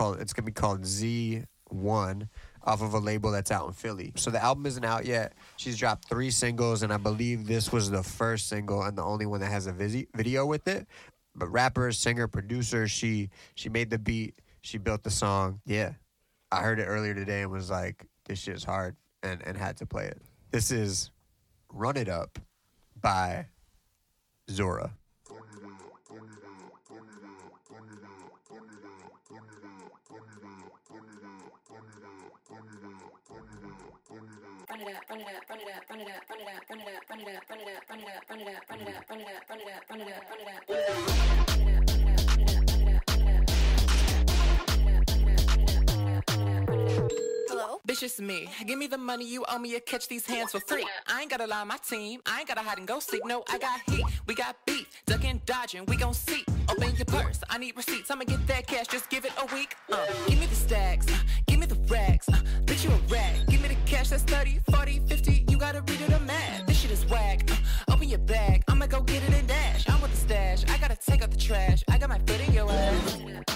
[0.00, 2.28] called it's gonna be called Z One
[2.62, 4.12] off of a label that's out in Philly.
[4.16, 5.34] So the album isn't out yet.
[5.56, 9.26] She's dropped three singles, and I believe this was the first single and the only
[9.26, 10.86] one that has a visi- video with it.
[11.34, 15.60] But rapper, singer, producer, she she made the beat, she built the song.
[15.66, 15.92] Yeah,
[16.50, 19.86] I heard it earlier today and was like, this shit's hard, and and had to
[19.86, 20.20] play it.
[20.50, 21.10] This is
[21.72, 22.38] Run It Up
[23.00, 23.46] by
[24.50, 24.92] Zora.
[34.80, 36.68] run it up, run it up, run it up, run it up, run it up,
[36.68, 38.64] run it up, run it up, run it up, run it up, run it up,
[38.68, 40.68] run it up, run it up, run it up, run it up, run it up,
[40.68, 42.20] run it up.
[47.86, 48.48] Bitch, it's me.
[48.66, 50.86] Give me the money you owe me or catch these hands for free.
[51.08, 52.20] I ain't gotta lie, my team.
[52.24, 53.22] I ain't gotta hide and go sleep.
[53.26, 54.04] No, I got heat.
[54.26, 54.86] We got beef.
[55.06, 55.86] Ducking, dodging.
[55.86, 56.44] We gon' see.
[56.68, 57.40] Open your purse.
[57.50, 58.08] I need receipts.
[58.12, 58.86] I'ma get that cash.
[58.86, 59.74] Just give it a week.
[59.92, 61.08] Uh, give me the stacks.
[61.08, 61.16] Uh,
[61.48, 62.28] give me the racks.
[62.28, 63.44] Uh, bitch, you a rag.
[63.48, 65.46] Give me cash that's 30, 40, 50.
[65.48, 66.64] You gotta read it a mad.
[66.66, 67.50] This shit is whack.
[67.50, 68.62] Uh, open your bag.
[68.68, 69.88] I'ma go get it and dash.
[69.88, 70.64] I'm with the stash.
[70.68, 71.82] I gotta take out the trash.
[71.88, 73.49] I got my foot in your ass.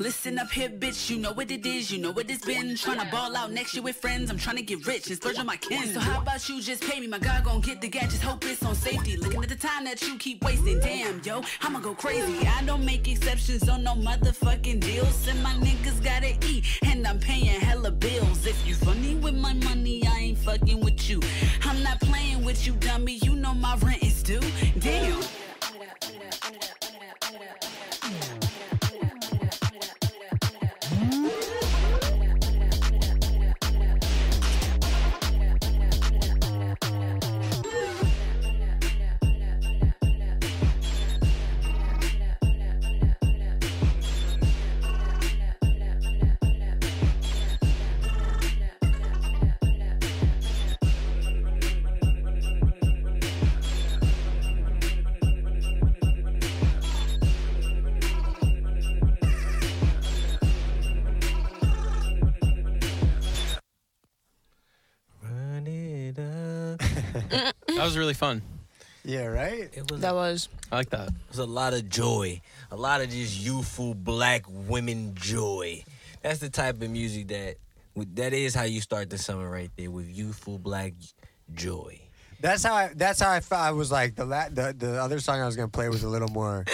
[0.00, 2.70] Listen up here, bitch, you know what it is, you know what it's been.
[2.70, 5.56] Tryna ball out next year with friends, I'm tryna get rich and splurge on my
[5.56, 5.94] kin.
[5.94, 7.06] So how about you just pay me?
[7.06, 9.16] My God gon' get the gadgets, hope it's on safety.
[9.16, 12.44] Looking at the time that you keep wasting, damn, yo, I'ma go crazy.
[12.44, 15.28] I don't make exceptions on no motherfucking deals.
[15.28, 18.46] And my niggas gotta eat, and I'm paying hella bills.
[18.46, 21.20] If you funny with my money, I ain't fucking with you.
[21.62, 24.40] I'm not playing with you, dummy, you know my rent is due.
[24.80, 25.22] Damn.
[67.94, 68.42] Was really fun.
[69.04, 69.70] Yeah, right?
[69.72, 71.08] It was, That was I like that.
[71.08, 75.84] it was a lot of joy, a lot of just youthful black women joy.
[76.22, 77.56] That's the type of music that
[78.14, 80.94] that is how you start the summer right there with youthful black
[81.54, 82.00] joy.
[82.40, 82.90] That's how I.
[82.94, 83.60] That's how I felt.
[83.62, 86.08] I was like the la- the the other song I was gonna play was a
[86.08, 86.64] little more,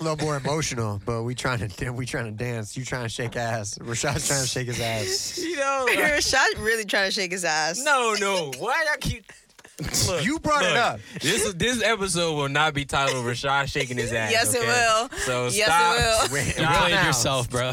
[0.00, 1.00] a little more emotional.
[1.06, 2.76] But we trying to we trying to dance.
[2.76, 3.78] You trying to shake ass.
[3.78, 5.38] Rashad's trying to shake his ass.
[5.42, 7.80] You know, like- Rashad really trying to shake his ass.
[7.84, 8.50] no, no.
[8.58, 9.32] Why y'all keep?
[10.08, 11.00] Look, You brought it up.
[11.20, 14.30] This this episode will not be titled Rashad shaking his ass.
[14.30, 15.08] Yes, it will.
[15.20, 16.30] So Yes, it stop.
[16.30, 16.32] will.
[16.34, 17.72] Wait, You played yourself, bro.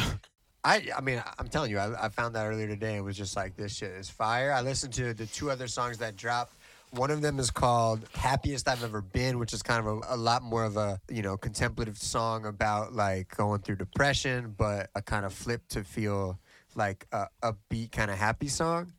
[0.64, 3.36] I I mean I'm telling you I, I found that earlier today and was just
[3.36, 4.52] like this shit is fire.
[4.52, 6.56] I listened to the two other songs that dropped.
[6.92, 10.18] One of them is called "Happiest I've Ever Been," which is kind of a, a
[10.18, 15.02] lot more of a you know contemplative song about like going through depression, but a
[15.02, 16.38] kind of flip to feel
[16.76, 18.92] like a upbeat kind of happy song.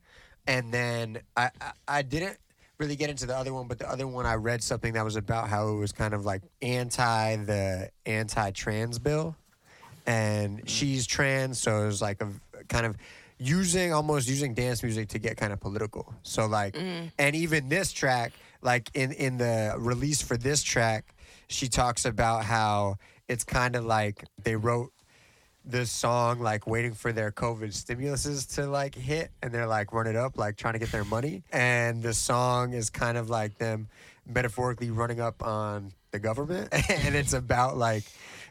[0.47, 2.37] And then I, I I didn't
[2.83, 5.15] really get into the other one, but the other one I read something that was
[5.15, 9.35] about how it was kind of like anti the anti-trans bill.
[10.05, 10.67] And mm.
[10.67, 12.29] she's trans, so it was like a
[12.67, 12.97] kind of
[13.39, 16.13] using almost using dance music to get kind of political.
[16.23, 17.09] So like, mm.
[17.17, 21.15] and even this track, like in in the release for this track,
[21.47, 22.97] she talks about how
[23.29, 24.91] it's kind of like they wrote
[25.65, 30.07] this song like waiting for their COVID stimuluses to like hit and they're like run
[30.07, 31.43] it up, like trying to get their money.
[31.51, 33.87] And the song is kind of like them
[34.27, 36.69] metaphorically running up on the government.
[36.89, 38.03] and it's about like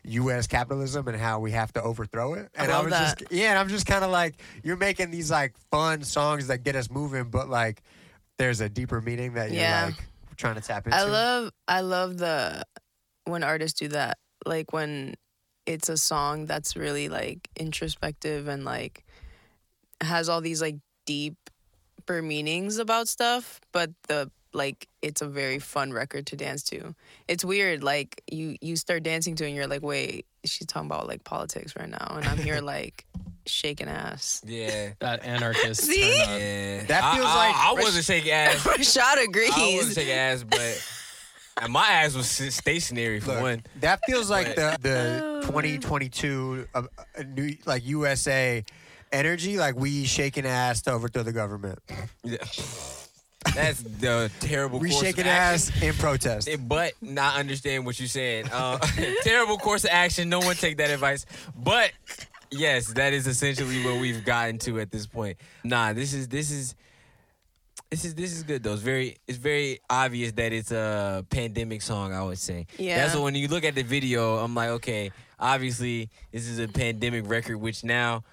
[0.05, 2.48] US capitalism and how we have to overthrow it.
[2.55, 5.31] And I, love was just yeah, and I'm just kind of like, you're making these
[5.31, 7.83] like fun songs that get us moving, but like
[8.38, 9.87] there's a deeper meaning that you're Yeah.
[9.87, 10.05] like
[10.37, 10.96] trying to tap into.
[10.96, 12.64] I love I love the
[13.27, 14.16] when artists do that.
[14.46, 15.14] Like when
[15.66, 19.05] it's a song that's really like introspective and like
[20.01, 25.92] has all these like deeper meanings about stuff, but the like it's a very fun
[25.92, 26.94] record to dance to.
[27.29, 30.90] It's weird, like you you start dancing to it and you're like, wait, she's talking
[30.90, 33.07] about like politics right now, and I'm here like
[33.46, 34.42] shaking ass.
[34.46, 34.90] Yeah.
[35.01, 35.83] That anarchist.
[35.83, 36.01] See?
[36.01, 36.40] turn.
[36.40, 36.85] Yeah.
[36.85, 38.57] That feels I, like- I, wasn't shaking ass.
[38.64, 41.02] Rashad I wasn't shaking ass, but
[41.61, 43.62] and my ass was stationary for Look, one.
[43.81, 48.65] That feels like the the 2022 uh, uh, new like USA
[49.12, 51.79] energy, like we shaking ass to overthrow the government.
[52.25, 52.38] Yeah.
[53.55, 54.79] That's the terrible.
[54.79, 55.75] We course of shaking action.
[55.75, 56.49] ass in protest.
[56.69, 58.49] But not understand what you're saying.
[58.53, 58.79] Uh,
[59.23, 60.29] terrible course of action.
[60.29, 61.27] No one take that advice.
[61.57, 61.93] But
[62.51, 65.38] yes, that is essentially what we've gotten to at this point.
[65.65, 66.75] Nah, this is this is
[67.92, 68.72] this is this is good though.
[68.72, 72.14] It's very it's very obvious that it's a pandemic song.
[72.14, 72.66] I would say.
[72.78, 72.96] Yeah.
[72.96, 74.38] That's when you look at the video.
[74.38, 78.24] I'm like, okay, obviously this is a pandemic record, which now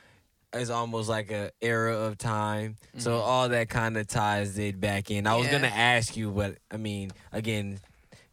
[0.54, 2.78] is almost like a era of time.
[2.98, 3.30] So mm-hmm.
[3.30, 5.28] all that kind of ties it back in.
[5.28, 7.82] I was gonna ask you, but I mean, again,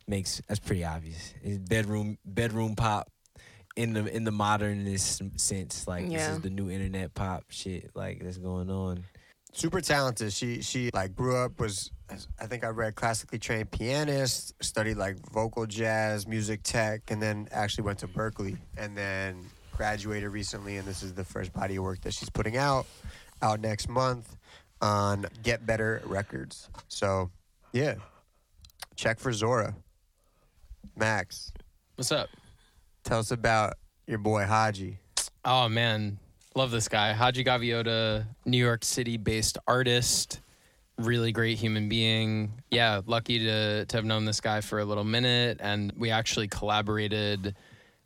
[0.07, 1.35] makes that's pretty obvious.
[1.43, 3.11] It's bedroom bedroom pop
[3.75, 5.89] in the in the modernist sense.
[5.89, 7.91] Like this is the new internet pop shit.
[7.97, 9.05] Like that's going on.
[9.57, 10.35] Super talented.
[10.35, 11.91] She she like grew up was
[12.39, 17.49] I think I read classically trained pianist, studied like vocal jazz, music tech, and then
[17.51, 19.43] actually went to Berklee and then
[19.73, 20.77] graduated recently.
[20.77, 22.85] And this is the first body of work that she's putting out
[23.41, 24.37] out next month
[24.83, 26.69] on Get Better Records.
[26.89, 27.31] So
[27.73, 27.95] yeah,
[28.95, 29.75] check for Zora.
[30.97, 31.51] Max,
[31.95, 32.29] What's up?
[33.05, 34.99] tell us about your boy Haji.
[35.47, 36.19] Oh man,
[36.57, 37.13] love this guy.
[37.13, 40.41] Haji Gaviota, New York City based artist,
[40.97, 42.51] really great human being.
[42.71, 46.49] Yeah, lucky to to have known this guy for a little minute and we actually
[46.49, 47.55] collaborated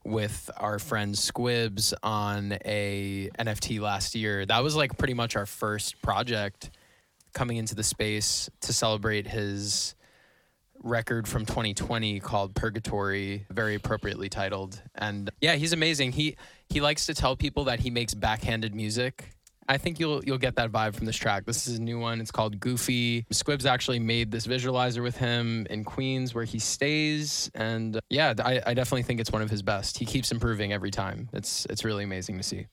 [0.05, 4.45] with our friend Squibs on a NFT last year.
[4.45, 6.71] That was like pretty much our first project
[7.33, 9.95] coming into the space to celebrate his
[10.83, 14.83] record from 2020 called Purgatory, very appropriately titled.
[14.95, 16.13] And yeah, he's amazing.
[16.13, 16.37] He
[16.71, 19.31] he likes to tell people that he makes backhanded music.
[19.69, 21.45] I think you'll you'll get that vibe from this track.
[21.45, 22.21] This is a new one.
[22.21, 23.25] It's called Goofy.
[23.31, 28.35] Squibs actually made this visualizer with him in Queens where he stays, and uh, yeah,
[28.45, 29.99] I, I definitely think it's one of his best.
[29.99, 31.29] He keeps improving every time.
[31.33, 32.67] It's it's really amazing to see.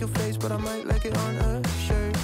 [0.00, 2.16] Like your face, but I might like it on a shirt.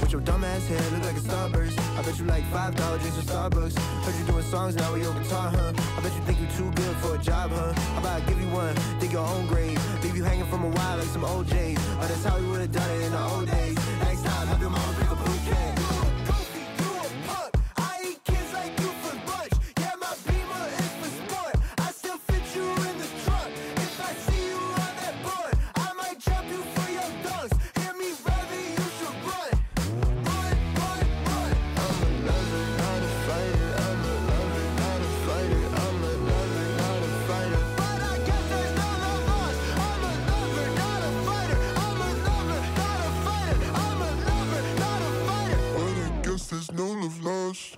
[0.00, 1.76] With your dumb ass hair, look like a starburst.
[1.98, 3.76] I bet you like five dollar drinks from Starbucks.
[4.04, 5.72] Heard you doing songs now with your guitar, huh?
[5.96, 7.72] I bet you think you're too good for a job, huh?
[7.72, 10.68] How about I give you one, dig your own grave, leave you hanging from a
[10.68, 11.78] while like some OJs.
[11.78, 13.76] Oh, that's how we would've done it in the old days.
[14.00, 15.81] Next time, have your mama pick a bouquet.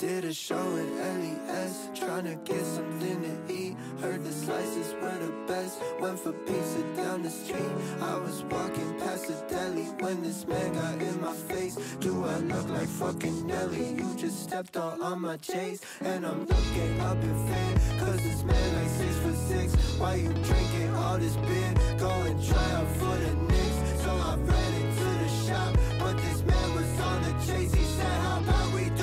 [0.05, 3.75] Did a show in LES, trying to get something to eat.
[4.03, 5.81] Heard the slices were the best.
[5.99, 7.73] Went for pizza down the street.
[8.03, 11.77] I was walking past the deli when this man got in my face.
[12.01, 13.95] Do I look like fucking Nelly?
[13.95, 17.99] You just stepped on on my chase, and I'm looking up in fame.
[17.99, 19.99] Cause this man like six foot six.
[19.99, 21.75] Why you drinking all this beer?
[21.97, 24.03] Go and try out for the Knicks.
[24.03, 27.73] So I ran into the shop, but this man was on the chase.
[27.73, 28.94] He said, How about we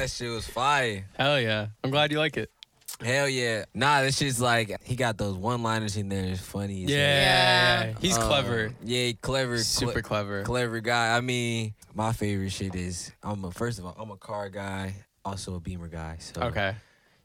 [0.00, 1.04] that shit was fire.
[1.16, 1.68] Hell yeah!
[1.84, 2.50] I'm glad you like it.
[3.00, 3.64] Hell yeah.
[3.74, 6.24] Nah, this shit's like he got those one liners in there.
[6.24, 6.84] It's funny.
[6.84, 6.98] as hell.
[6.98, 9.58] Yeah, he's Uh, clever, Yeah, he clever.
[9.58, 10.42] super cle- clever.
[10.44, 11.16] clever guy.
[11.16, 14.94] I mean, my favorite shit is I'm a first of all, I'm a car guy,
[15.24, 16.18] also a beamer guy.
[16.20, 16.76] So Okay,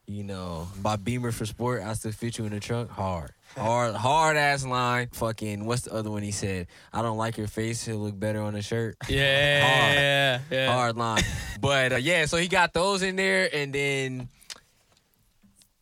[0.07, 2.89] you know, my beamer for sport, I still fit you in the trunk.
[2.89, 3.31] Hard.
[3.55, 5.09] Hard hard ass line.
[5.13, 6.67] Fucking what's the other one he said?
[6.93, 8.97] I don't like your face, it'll look better on a shirt.
[9.09, 10.71] yeah, yeah.
[10.71, 11.23] hard line.
[11.59, 14.29] But uh, yeah, so he got those in there, and then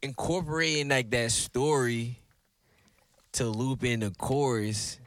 [0.01, 2.19] incorporating like that story
[3.33, 4.99] to loop in the chorus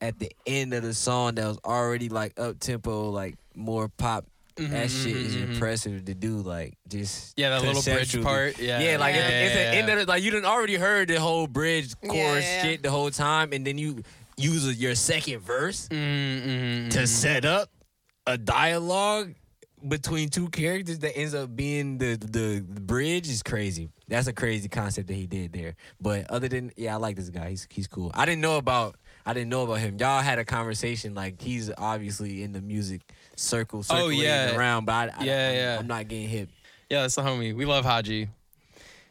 [0.00, 4.26] at the end of the song that was already like up tempo, like more pop.
[4.58, 5.52] Mm-hmm, that shit is mm-hmm, mm-hmm.
[5.52, 6.36] impressive to do.
[6.38, 8.24] Like just Mm-hmm, Yeah, that little bridge conceptually.
[8.24, 8.58] part.
[8.58, 10.44] Yeah, Yeah, like yeah, at the, it's the yeah, end of the, like you done
[10.44, 12.62] already heard the whole bridge chorus yeah.
[12.62, 14.02] shit the whole time, and then you
[14.36, 16.88] use your second verse Mm-hmm.
[16.90, 17.08] to mm, mm.
[17.08, 17.70] set up
[18.26, 19.34] a dialogue
[19.86, 23.90] between two characters that ends up being the the bridge is crazy.
[24.08, 25.76] That's a crazy concept that he did there.
[26.00, 27.50] But other than yeah, I like this guy.
[27.50, 28.10] He's he's cool.
[28.14, 29.96] I didn't know about I didn't know about him.
[29.98, 33.02] Y'all had a conversation like he's obviously in the music
[33.38, 34.56] circle, oh, circulating yeah.
[34.56, 34.84] around.
[34.84, 35.78] But I, I, Yeah, I'm, yeah.
[35.78, 36.48] I'm not getting hip.
[36.90, 37.54] Yeah, that's the homie.
[37.54, 38.28] We love Haji.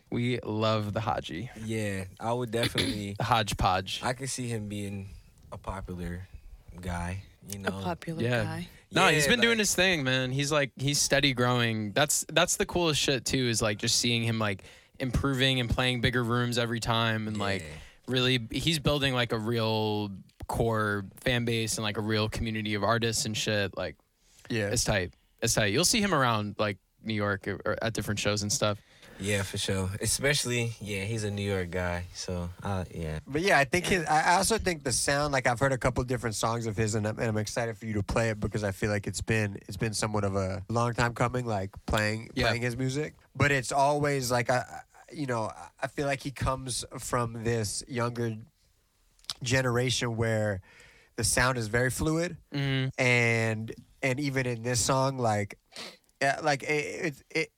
[0.09, 1.49] We love the Haji.
[1.63, 3.15] Yeah, I would definitely.
[3.17, 4.01] The hodgepodge.
[4.03, 5.09] I could see him being
[5.51, 6.27] a popular
[6.81, 7.23] guy.
[7.51, 8.43] You know, A popular Yeah.
[8.43, 8.67] guy.
[8.91, 10.31] No, he's Yeah, been doing his thing, man.
[10.31, 11.91] He's like he's steady growing.
[11.91, 13.47] That's that's the coolest shit too.
[13.47, 14.63] Is like just seeing him like
[14.99, 17.63] improving and playing bigger rooms every time, and like
[18.07, 20.09] really he's building like a real
[20.47, 23.75] core fan base and like a real community of artists and shit.
[23.77, 23.95] Like
[24.49, 24.67] Yeah.
[24.67, 25.13] it's tight.
[25.41, 25.73] It's tight.
[25.73, 28.77] You'll see him around like New York or, or at different shows and stuff.
[29.19, 29.89] Yeah, for sure.
[29.99, 32.03] Especially, yeah, he's a New York guy.
[32.13, 33.17] So, uh, yeah.
[33.25, 35.33] But yeah, I think his, I I also think the sound.
[35.33, 37.87] Like I've heard a couple different songs of his, and I'm, and I'm excited for
[37.87, 40.63] you to play it because I feel like it's been it's been somewhat of a
[40.69, 41.45] long time coming.
[41.47, 42.45] Like playing Yeah.
[42.47, 44.81] playing his music, but it's always like I, I-
[45.11, 45.49] you know,
[45.81, 48.35] I feel like he comes from this younger
[49.41, 50.61] generation where
[51.15, 52.91] the sound is very fluid, Mhm.
[52.99, 55.57] and and even in this song, like,
[56.21, 56.67] yeah, like it,
[57.05, 57.49] it, it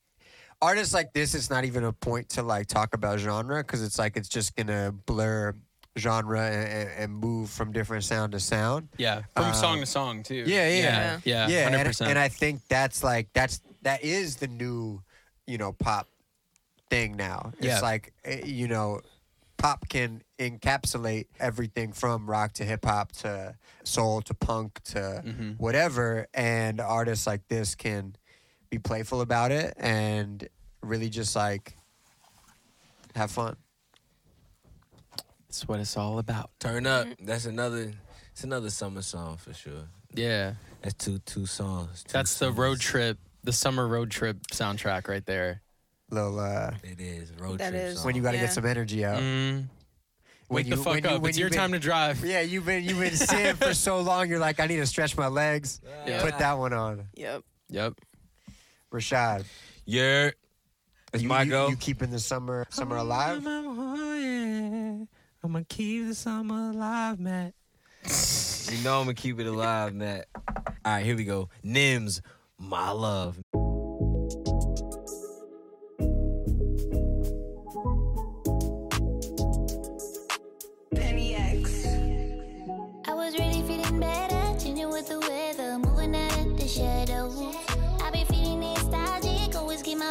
[0.61, 3.97] artists like this, it's not even a point to like talk about genre because it's
[3.97, 5.55] like it's just gonna blur
[5.97, 8.89] genre and, and move from different sound to sound.
[8.97, 10.43] Yeah, from Um, song to song too.
[10.45, 11.63] Yeah, yeah, yeah, yeah, yeah.
[11.63, 12.09] hundred And, percent.
[12.11, 15.01] and I think that's like that's that is the new,
[15.47, 16.07] you know, pop
[16.89, 17.51] thing now.
[17.57, 17.79] It's Yeah.
[17.81, 19.01] like eh, you know,
[19.59, 25.59] pop can encapsulate everything from rock to hip hop to soul to punk to Mhm.
[25.59, 28.15] whatever, and artists like this can
[28.71, 30.47] be playful about it and
[30.81, 31.75] really just like
[33.15, 33.55] have fun.
[35.47, 36.51] That's what it's all about.
[36.59, 37.07] Turn up.
[37.19, 37.93] That's another.
[38.31, 39.87] It's another summer song for sure.
[40.13, 42.03] Yeah, That's two two songs.
[42.03, 45.61] two that's the road trip, the summer road trip soundtrack right there.
[46.11, 47.83] Little uh, It is road That trip.
[47.83, 47.95] is.
[47.97, 48.05] Song.
[48.05, 48.43] when you got to Yeah.
[48.45, 49.19] get some energy out.
[49.21, 49.67] Mm.
[50.47, 51.21] When Wake you- the fuck when you- up!
[51.21, 52.23] when it's your been- time to drive.
[52.25, 54.27] Yeah, you've been you've been sitting for so long.
[54.29, 55.81] You're like, I need to stretch my legs.
[56.07, 56.21] Yeah.
[56.23, 57.43] Put that one on, Yep.
[57.69, 57.93] Yep.
[58.91, 59.45] Rashad.
[59.85, 60.31] Yeah.
[61.13, 61.67] It's you, my you, go.
[61.69, 63.43] You keeping the summer summer alive?
[63.43, 65.05] Yeah.
[65.41, 67.53] I'm gonna keep the summer alive, Matt.
[68.71, 70.27] you know I'm gonna keep it alive, Matt.
[70.35, 71.49] All right, here we go.
[71.63, 72.21] Nims,
[72.57, 73.39] my love.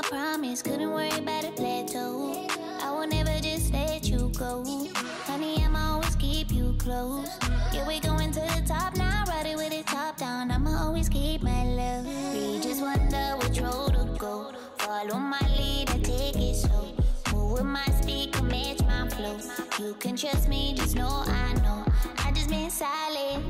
[0.03, 2.47] Promise, couldn't worry about a plateau.
[2.83, 4.65] I will never just let you go,
[5.25, 5.63] honey.
[5.65, 7.29] I'ma always keep you close.
[7.73, 10.51] Yeah, we going to the top now, riding with it top down.
[10.51, 12.07] I'ma always keep my love.
[12.35, 14.53] We just wonder which road to go.
[14.79, 16.95] Follow my lead, I take it slow.
[17.33, 19.39] Move with my speed, match my flow.
[19.79, 21.85] You can trust me, just know I know.
[22.19, 23.43] I just been solid,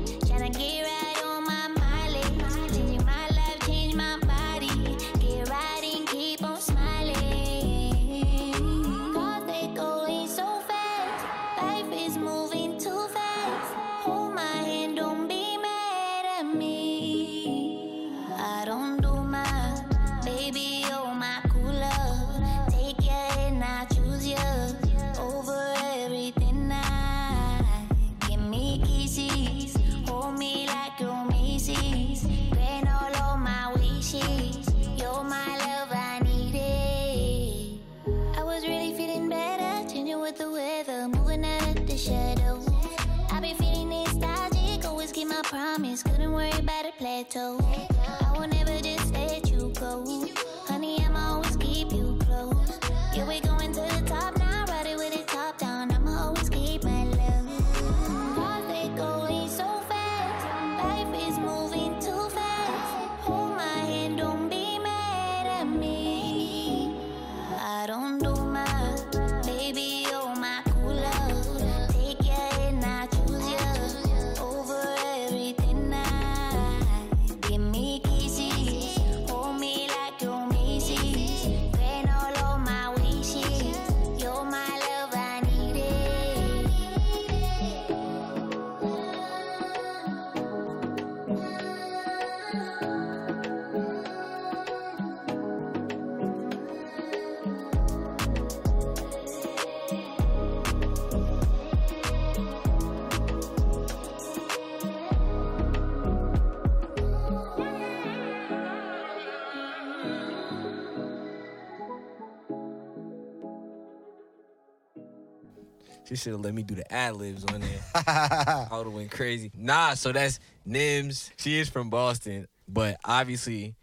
[116.09, 117.79] She should have let me do the ad libs on there.
[117.95, 119.51] I would have went crazy.
[119.55, 121.29] Nah, so that's Nims.
[121.37, 123.75] She is from Boston, but obviously,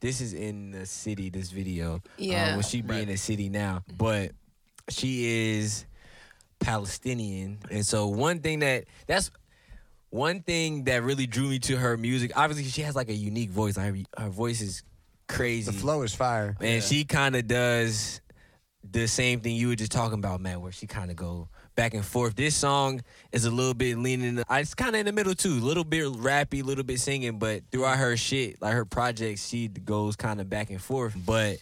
[0.00, 1.30] this is in the city.
[1.30, 2.52] This video, Uh, Yeah.
[2.52, 4.32] well, she be in the city now, but
[4.90, 5.24] she
[5.56, 5.86] is
[6.58, 9.30] Palestinian, and so one thing that that's
[10.10, 12.32] one thing that really drew me to her music.
[12.36, 13.78] Obviously, she has like a unique voice.
[13.78, 14.82] Like her, her voice is
[15.28, 15.70] crazy.
[15.70, 16.56] The flow is fire.
[16.60, 18.20] And she kind of does
[18.82, 20.60] the same thing you were just talking about, man.
[20.60, 22.36] where she kind of go back and forth.
[22.36, 23.00] This song
[23.32, 24.38] is a little bit leaning.
[24.38, 27.00] Uh, it's kind of in the middle too, a little bit rappy, a little bit
[27.00, 31.14] singing, but throughout her shit, like her projects, she goes kind of back and forth.
[31.24, 31.58] But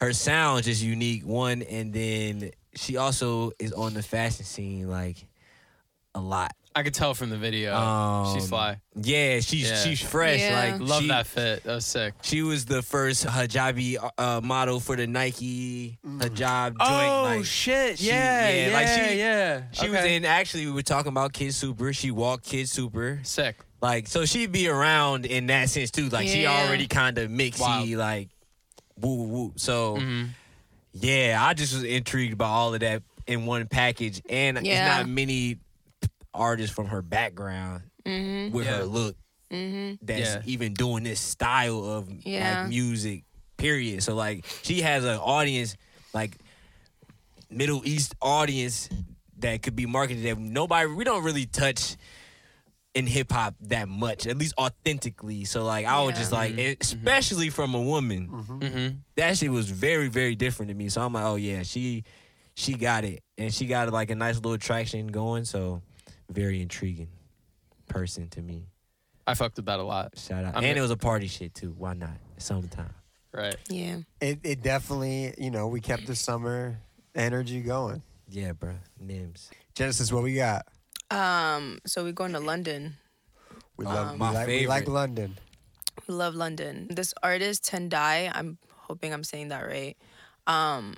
[0.00, 1.24] her sound just unique.
[1.24, 5.26] One, and then she also is on the fashion scene like
[6.14, 6.52] a lot.
[6.76, 7.70] I could tell from the video.
[8.34, 8.80] she's Um, fly.
[8.94, 9.82] Yeah, she's Yeah.
[9.82, 10.40] she's fresh.
[10.40, 10.72] Yeah.
[10.72, 11.64] Like Love she, that fit.
[11.64, 12.12] That was sick.
[12.22, 16.76] She was the first hijabi uh, model for the Nike hijab joint.
[16.80, 17.98] Oh like, shit!
[17.98, 19.62] she- yeah, yeah, yeah, like she- yeah.
[19.72, 20.24] She was in.
[20.26, 21.94] Actually, we were talking about Kid Super.
[21.94, 23.20] She walked Kid Super.
[23.22, 23.56] sick.
[23.80, 26.10] Like so, she'd be around in that sense too.
[26.10, 26.62] Like she Yeah.
[26.66, 27.88] already kind of mixy, Wild.
[27.90, 28.28] like
[29.00, 29.52] woo woo woo.
[29.56, 30.28] So Mhm.
[30.92, 35.08] yeah, I just was intrigued by all of that in one package, and it's not
[35.08, 35.56] many
[36.36, 38.54] artists from her background Mm-hmm.
[38.54, 38.76] with Yeah.
[38.78, 39.16] her look
[39.50, 40.04] Mm-hmm.
[40.04, 40.42] that's Yeah.
[40.46, 42.60] even doing this style of Yeah.
[42.62, 43.24] like music.
[43.56, 44.02] Period.
[44.02, 45.76] So like she has an audience
[46.12, 46.36] like
[47.50, 48.88] Middle East audience
[49.38, 51.96] that could be marketed that nobody we don't really touch
[52.94, 55.44] in hip hop that much, at least authentically.
[55.44, 56.18] So like I was Yeah.
[56.18, 58.88] just like, especially from a woman, Mm-hmm.
[59.16, 60.88] that shit was very very different to me.
[60.88, 62.04] So I'm like, oh yeah, she
[62.54, 65.44] she got it, and she got like a nice little traction going.
[65.44, 65.82] So
[66.30, 67.08] very intriguing
[67.88, 68.66] person to me.
[69.26, 70.16] I fucked with that a lot.
[70.18, 71.74] Shout out, I'm and the- it was a party shit too.
[71.76, 72.16] Why not?
[72.36, 72.94] It's summertime.
[73.32, 73.56] Right.
[73.68, 73.98] Yeah.
[74.20, 76.78] It, it definitely, you know, we kept the summer
[77.14, 78.02] energy going.
[78.28, 78.74] Yeah, bro.
[79.04, 79.50] Nims.
[79.74, 80.66] Genesis, what we got?
[81.10, 81.78] Um.
[81.86, 82.96] So we're going to London.
[83.76, 84.94] We Um, love, we my like, we like favorite.
[84.94, 85.38] London.
[86.08, 86.86] We love London.
[86.90, 88.30] This artist Tendai.
[88.34, 89.96] I'm hoping I'm saying that right.
[90.46, 90.94] Um,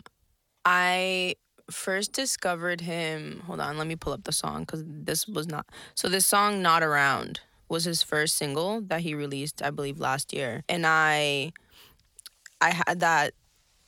[0.64, 1.34] I
[1.70, 3.42] first discovered him.
[3.46, 5.66] Hold on, let me pull up the song because this was not.
[5.94, 10.32] So this song, "Not Around," was his first single that he released, I believe, last
[10.32, 11.52] year, and I,
[12.60, 13.34] I had that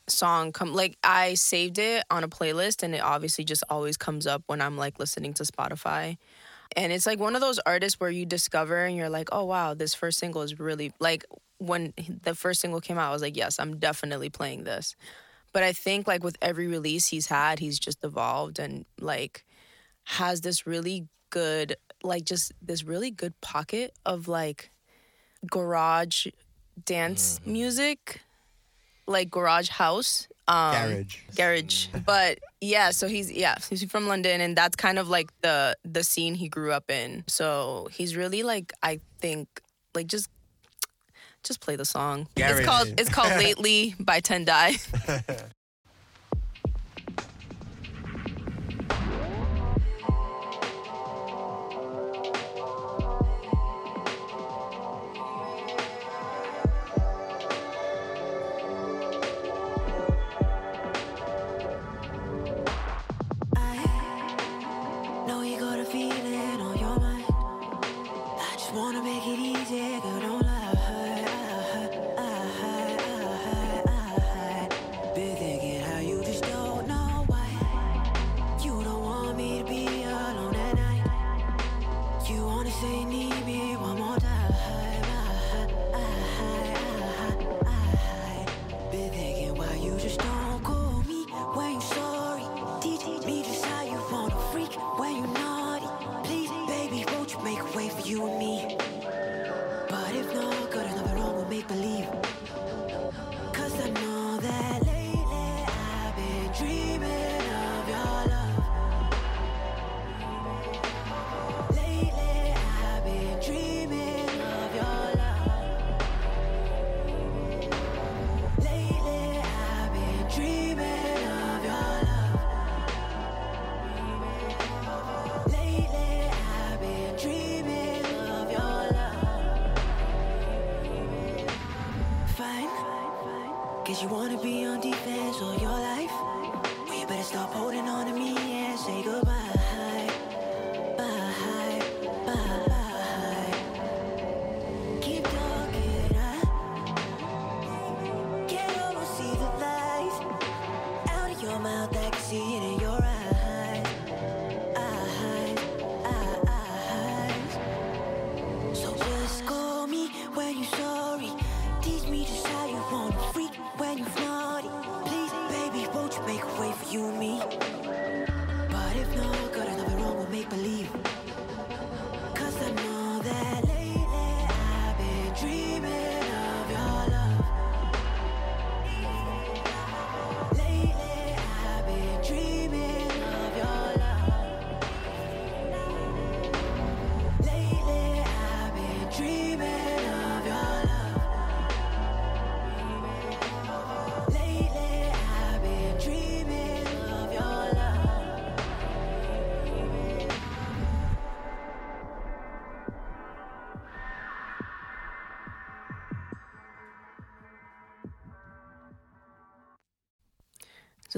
[0.08, 4.26] song come like I saved it on a playlist, and it obviously just always comes
[4.26, 6.16] up when I'm like listening to Spotify.
[6.76, 9.74] And it's like one of those artists where you discover and you're like, oh wow,
[9.74, 11.24] this first single is really like
[11.58, 14.96] when the first single came out, I was like, yes, I'm definitely playing this.
[15.52, 19.44] But I think like with every release he's had, he's just evolved and like
[20.04, 24.70] has this really good, like just this really good pocket of like
[25.50, 26.26] garage
[26.84, 28.20] dance music,
[29.06, 30.28] like garage house.
[30.48, 31.16] Um, Garage.
[31.36, 35.76] garage but yeah so he's yeah he's from london and that's kind of like the
[35.84, 39.46] the scene he grew up in so he's really like i think
[39.94, 40.28] like just
[41.44, 42.26] just play the song.
[42.36, 44.76] It's called it's called lately by tendai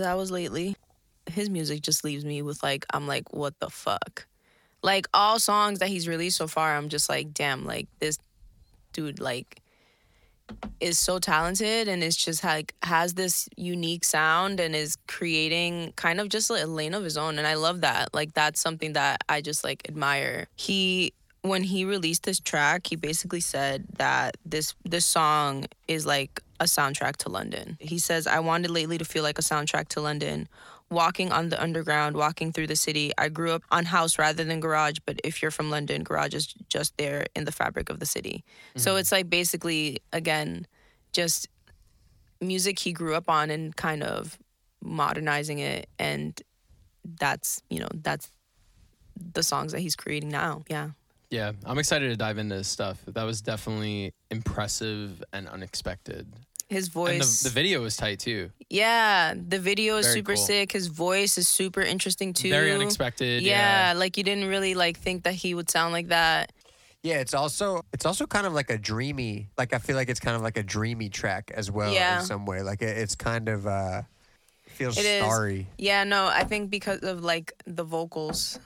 [0.03, 0.75] So that was lately.
[1.31, 4.27] His music just leaves me with like I'm like what the fuck.
[4.83, 8.19] Like all songs that he's released so far, I'm just like damn, like this
[8.93, 9.61] dude like
[10.81, 16.21] is so talented and it's just like has this unique sound and is creating kind
[16.21, 18.13] of just like a lane of his own and I love that.
[18.13, 20.49] Like that's something that I just like admire.
[20.57, 26.43] He when he released this track, he basically said that this this song is like
[26.63, 27.77] a soundtrack to London.
[27.81, 30.49] He says, "I wanted lately to feel like a soundtrack to London."
[30.91, 33.13] Walking on the underground, walking through the city.
[33.17, 36.55] I grew up on house rather than garage, but if you're from London, garage is
[36.69, 38.45] just there in the fabric of the city.
[38.77, 38.99] So mm-hmm.
[39.01, 40.67] it's like basically, again,
[41.13, 41.49] just
[42.43, 44.39] music he grew up on and kind of
[44.83, 45.89] modernizing it.
[45.99, 46.39] And
[47.19, 48.31] that's, you know, that's
[49.17, 50.63] the songs that he's creating now.
[50.69, 50.91] Yeah.
[51.31, 53.01] Yeah, I'm excited to dive into this stuff.
[53.07, 56.27] That was definitely impressive and unexpected.
[56.73, 57.41] His And voice.
[57.43, 58.51] the, the video was tight too.
[58.71, 60.45] Yeah, the video is Very super cool.
[60.45, 60.73] sick.
[60.73, 62.51] His voice is super interesting too.
[62.51, 63.43] Very unexpected.
[63.43, 63.99] Yeah, Yeah.
[63.99, 66.53] like you didn't really like think that he would sound like that.
[67.03, 69.49] Yeah, it's also it's also kind of like a dreamy.
[69.59, 72.21] Like I feel like it's kind of like a dreamy track as well Yeah.
[72.21, 72.63] in some way.
[72.63, 74.03] Like it, it's kind of uh
[74.67, 75.23] feels It is.
[75.23, 75.67] starry.
[75.77, 78.59] Yeah, no, I think because of like the vocals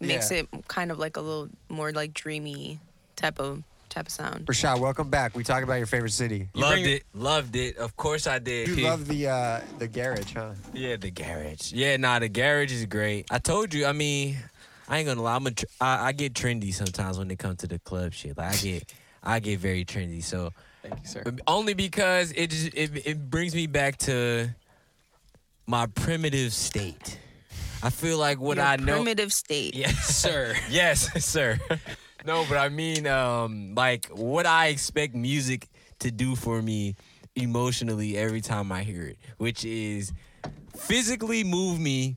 [0.00, 0.38] makes Yeah.
[0.40, 2.80] it kind of like a little more like dreamy
[3.16, 3.62] type of
[3.94, 4.46] type of sound.
[4.46, 5.36] Rashad, welcome back.
[5.36, 6.48] We talk about your favorite city.
[6.54, 7.02] Loved bring- it.
[7.14, 7.76] Loved it.
[7.76, 8.68] Of course I did.
[8.68, 8.82] You P.
[8.84, 10.52] love the uh the garage, huh?
[10.72, 11.72] Yeah, the garage.
[11.72, 13.26] Yeah, nah, the garage is great.
[13.30, 13.86] I told you.
[13.86, 14.36] I mean,
[14.88, 15.36] I ain't gonna lie.
[15.36, 18.36] I'm a tr- I, I get trendy sometimes when it comes to the club shit.
[18.36, 18.92] Like I get,
[19.22, 20.22] I get very trendy.
[20.22, 20.50] So
[20.82, 21.22] Thank you, sir.
[21.46, 24.50] only because it just it, it brings me back to
[25.66, 27.18] my primitive state.
[27.82, 28.94] I feel like what Your I know.
[28.96, 29.74] primitive state.
[29.74, 30.54] Yes, Sir.
[30.70, 31.58] yes, sir.
[32.24, 35.68] No, but I mean, um, like what I expect music
[35.98, 36.96] to do for me
[37.36, 40.12] emotionally every time I hear it, which is
[40.74, 42.16] physically move me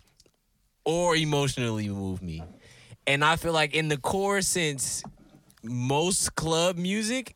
[0.85, 2.41] or emotionally move me.
[3.05, 5.03] And I feel like in the core sense,
[5.63, 7.35] most club music,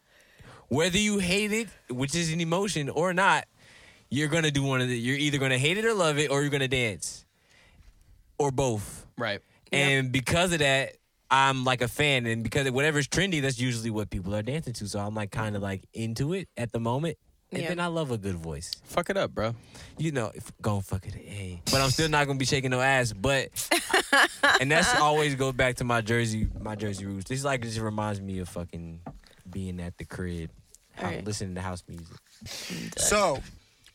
[0.70, 3.46] whether you hate it, which is an emotion or not,
[4.10, 4.98] you're gonna do one of the.
[4.98, 7.26] You're either gonna hate it or love it, or you're gonna dance,
[8.38, 9.06] or both.
[9.18, 9.40] Right.
[9.72, 10.98] And because of that,
[11.32, 14.88] I'm like a fan, and because whatever's trendy, that's usually what people are dancing to.
[14.88, 17.18] So I'm like kind of like into it at the moment.
[17.54, 17.70] And Yeah.
[17.70, 18.72] then I love a good voice.
[18.86, 19.56] Fuck it up, bro.
[19.98, 21.62] You know, if, go and fuck it, hey.
[21.72, 23.12] But I'm still not gonna be shaking no ass.
[23.14, 23.50] But
[24.62, 27.30] and that's always go back to my Jersey, my Jersey roots.
[27.30, 29.02] This like just reminds me of fucking
[29.50, 30.50] being at the crib,
[30.96, 31.26] hou- Alright.
[31.26, 32.18] listening to house music.
[32.98, 33.40] So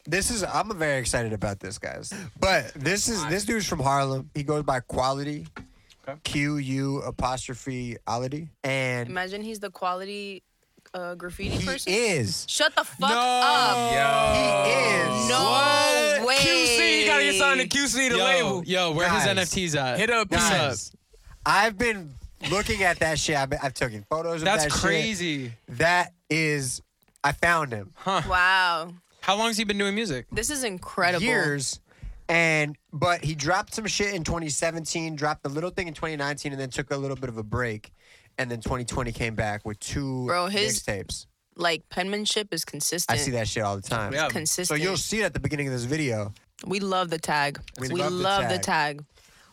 [0.07, 2.13] this is I'm very excited about this, guys.
[2.39, 4.31] But this is this dude's from Harlem.
[4.35, 5.47] He goes by Qu'ality.
[6.09, 6.19] Okay.
[6.25, 8.49] Q U apostrophe ality.
[8.63, 10.43] And Imagine he's the quality
[10.95, 11.65] uh, graffiti person?
[11.65, 11.93] he person.
[11.93, 12.47] is.
[12.49, 14.67] Shut the fuck up.
[14.67, 15.29] He is.
[15.29, 16.37] No way.
[16.37, 18.65] QC, you gotta get signed to QC the yo, label.
[18.65, 19.99] yo, where his NFTs at?
[19.99, 20.93] Hit up, What's Guys,
[21.45, 22.15] I've been
[22.51, 23.37] looking at that shit.
[23.37, 24.73] I've, been, I've taken photos of That's that shit.
[24.73, 25.53] That's crazy.
[25.69, 26.83] That is,
[27.25, 27.93] I found him.
[27.95, 28.23] Huh?
[28.29, 28.95] Wow.
[29.21, 30.27] How long's he been doing music?
[30.31, 31.25] This is incredible.
[31.25, 31.81] years.
[32.29, 36.61] And but he dropped some shit in 2017, dropped a little thing in 2019, and
[36.61, 37.93] then took a little bit of a break.
[38.39, 41.27] And then 2020 came back with two Bro, his- mixtapes.
[41.59, 43.19] Like penmanship is consistent.
[43.19, 44.13] I see that shit all the time.
[44.13, 44.29] Yeah.
[44.45, 46.35] So you'll see it at the beginning of this video.
[46.67, 47.59] we love the tag.
[47.81, 48.99] We We, love the love the tag.
[48.99, 49.05] tag.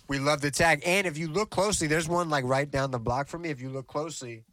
[0.09, 0.81] We love the tag.
[0.85, 3.51] And if you look closely, there's one like right down the block from me.
[3.51, 4.43] If you look closely,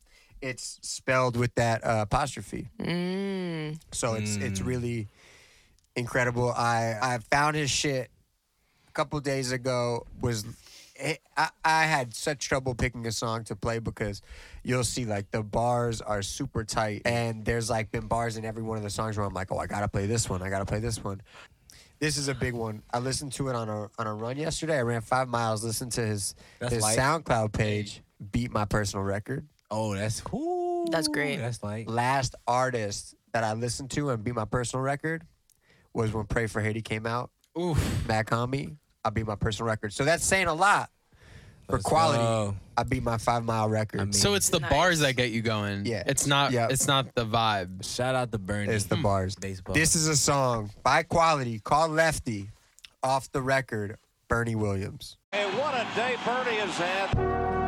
[0.40, 2.68] it's spelled with that uh, apostrophe.
[2.78, 3.80] Mm.
[3.90, 5.08] So it's it's really
[6.00, 6.50] incredible.
[6.50, 8.10] I I found his shit
[8.88, 10.06] a couple days ago.
[10.20, 10.44] Was
[10.96, 14.22] it, I, I had such trouble picking a song to play because
[14.62, 18.62] you'll see like the bars are super tight and there's like been bars in every
[18.62, 20.42] one of the songs where I'm like, oh, I gotta play this one.
[20.42, 21.22] I gotta play this one.
[22.00, 22.82] This is a big one.
[22.92, 24.78] I listened to it on a on a run yesterday.
[24.78, 25.62] I ran five miles.
[25.62, 26.98] Listened to his That's his light.
[26.98, 28.02] SoundCloud page.
[28.32, 29.46] Beat my personal record.
[29.70, 31.36] Oh, that's ooh, That's great.
[31.36, 35.24] That's like last artist that I listened to and beat my personal record
[35.94, 37.30] was when Pray for Haiti came out.
[37.58, 38.06] Oof.
[38.08, 39.92] Mach-Hommy, I beat my personal record.
[39.92, 40.90] So that's saying a lot
[41.66, 42.18] for Let's qu'ality.
[42.18, 42.56] go.
[42.76, 44.00] I beat my five mile record.
[44.00, 44.70] I mean- So it's the Nice.
[44.70, 45.84] bars that get you going.
[45.86, 46.02] Yeah.
[46.06, 46.52] It's not.
[46.52, 46.68] Yeah.
[46.70, 47.84] It's not the vibe.
[47.84, 48.72] Shout out to Bernie.
[48.72, 49.02] it's the mm.
[49.02, 49.34] bars.
[49.34, 49.74] Baseball.
[49.74, 52.50] This is a song by Qu'ality called Lefty
[53.02, 53.96] off the record,
[54.28, 55.16] Bernie Williams.
[55.32, 57.59] Hey, what a day Bernie has had.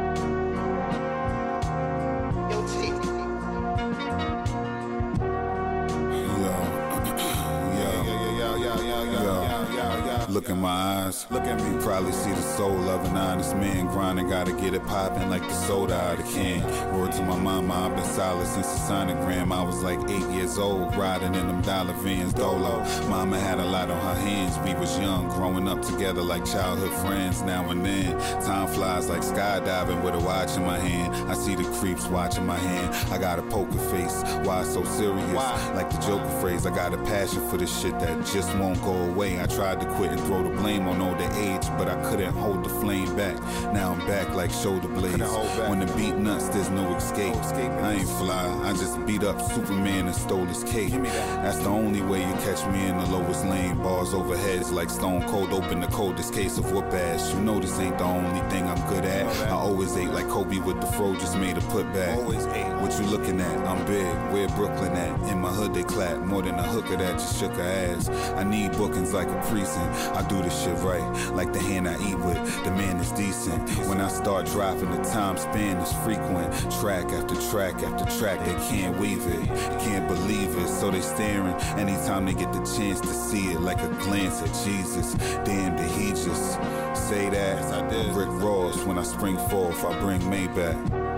[10.32, 11.78] Look in my eyes, look at me.
[11.82, 14.30] Probably see the soul of an honest man grinding.
[14.30, 16.62] Gotta get it poppin' like the soda out of can.
[16.98, 19.52] Word to my mama, I've been solid since the sonogram.
[19.52, 22.78] I was like eight years old, riding in them dollar vans, dolo.
[23.10, 24.58] Mama had a lot on her hands.
[24.66, 27.42] We was young, growing up together like childhood friends.
[27.42, 31.14] Now and then, time flies like skydiving with a watch in my hand.
[31.30, 33.12] I see the creeps watching my hand.
[33.12, 34.22] I got a poker face.
[34.44, 35.34] Why so serious?
[35.74, 38.94] Like the Joker phrase, I got a passion for this shit that just won't go
[38.94, 39.38] away.
[39.38, 42.68] I tried to quit throw the blame on older age, but I couldn't hold the
[42.68, 43.36] flame back.
[43.72, 45.22] Now I'm back like shoulder blades.
[45.68, 47.34] When the beat nuts, there's no escape.
[47.34, 50.92] I ain't fly, I just beat up Superman and stole his cape.
[50.92, 53.76] That's the only way you catch me in the lowest lane.
[53.82, 57.32] Bars overheads like Stone Cold, open the coldest case of whoop ass.
[57.32, 59.26] You know this ain't the only thing I'm good at.
[59.48, 62.16] I always ate like Kobe with the fro, just made a putback.
[62.16, 62.72] Always ate.
[62.80, 63.58] What you looking at?
[63.66, 64.06] I'm big.
[64.32, 65.30] Where Brooklyn at?
[65.30, 68.08] In my hood they clap more than a hooker that just shook her ass.
[68.36, 70.11] I need bookings like a precinct.
[70.14, 72.64] I do this shit right, like the hand I eat with.
[72.64, 73.68] The man is decent.
[73.88, 76.52] When I start dropping, the time span is frequent.
[76.80, 79.46] Track after track after track, they can't weave it,
[79.80, 80.68] can't believe it.
[80.68, 84.52] So they staring anytime they get the chance to see it, like a glance at
[84.64, 85.14] Jesus.
[85.44, 86.58] Damn, did he just
[86.94, 87.52] say that?
[88.14, 91.11] Rick Ross, when I spring forth, I bring Maybach.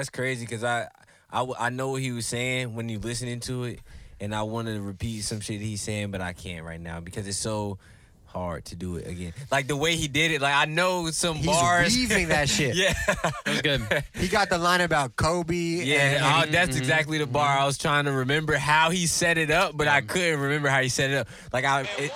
[0.00, 0.88] That's crazy because I
[1.30, 3.80] I know what he was saying when you listening to it,
[4.18, 7.28] and I wanted to repeat some shit he's saying, but I can't right now because
[7.28, 7.76] it's so
[8.24, 9.34] hard to do it again.
[9.50, 11.94] Like the way he did it, like I know some He's bars.
[11.94, 12.76] weaving that shit.
[12.76, 14.04] yeah, That was good.
[14.14, 15.54] He got the line about Kobe.
[15.54, 15.96] yeah.
[15.98, 16.78] and- and- that's mm-hmm.
[16.78, 17.62] exactly the bar mm-hmm.
[17.64, 20.80] I was trying to remember how he set it up, but I couldn't remember how
[20.80, 21.28] he set it up.
[21.52, 22.10] Like I, it,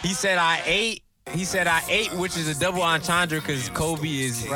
[0.00, 1.02] he said I ate.
[1.32, 4.46] He said I ate, which is a double entendre because Kobe is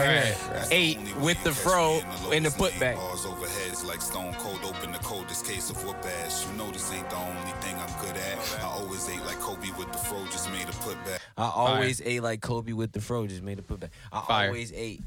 [0.71, 2.01] eight with the fro
[2.33, 2.97] in the putback.
[2.97, 6.47] Bars overheads like Stone Cold, open the coldest case of whoop ass.
[6.51, 8.59] You know this ain't the only thing I'm good at.
[8.61, 11.19] I always ate like Kobe with the fro, just made a putback.
[11.37, 13.91] I always ate like Kobe with the fro, just made a putback.
[14.13, 14.47] I Fire.
[14.49, 15.03] always ate.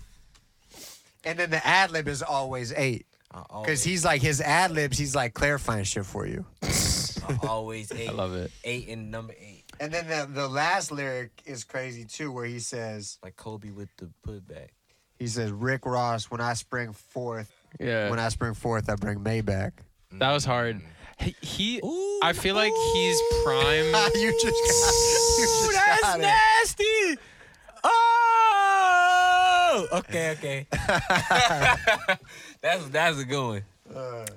[1.24, 3.06] and then the ad lib is always eight.
[3.62, 6.46] Because he's like, his ad libs, he's like clarifying shit for you.
[6.64, 8.08] I always ate.
[8.08, 8.52] I love it.
[8.64, 12.60] Eight and number eight, And then the, the last lyric is crazy too, where he
[12.60, 14.70] says, like Kobe with the putback.
[15.20, 18.10] he says, Rick Ross, when I spring forth, Yeah.
[18.10, 19.72] when I spring forth, I bring Maybach.
[20.14, 20.78] That was hard.
[20.78, 20.82] Mm.
[21.18, 21.82] He, he
[22.24, 23.86] I feel like he's prime.
[24.16, 24.94] you just got,
[25.38, 26.24] you Ooh, just that's got it.
[26.24, 27.18] nasty.
[27.84, 30.68] Oh, okay, okay.
[32.62, 33.64] that's that's a good one.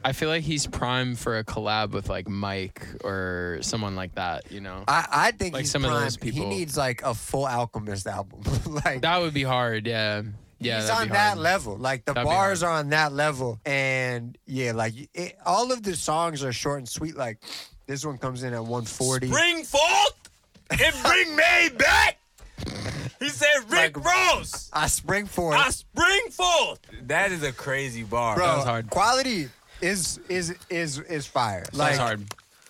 [0.05, 4.51] I feel like he's prime for a collab with like Mike or someone like that.
[4.53, 6.03] You know, I, I think Like he's some of prime.
[6.03, 8.42] those He needs like a full Alchemist album.
[8.84, 9.86] like that would be hard.
[9.86, 10.22] Yeah,
[10.59, 10.80] yeah.
[10.80, 11.76] he's on that level.
[11.76, 15.96] Like the That'd bars are on that level, and yeah, like it, all of the
[15.96, 17.16] songs are short and sweet.
[17.16, 17.38] Like
[17.86, 19.28] this one comes in at 140.
[19.28, 20.30] Bring forth
[20.70, 22.18] and bring May back.
[23.21, 24.71] He said, Rick Ross.
[24.73, 26.81] I spring forth, I spring forth.
[27.09, 28.37] That is a crazy bar.
[28.37, 28.47] bro.
[28.47, 28.91] That was hard.
[28.91, 29.49] Qu'ality
[29.81, 31.65] is is is is fire.
[31.73, 32.25] Like Like hard.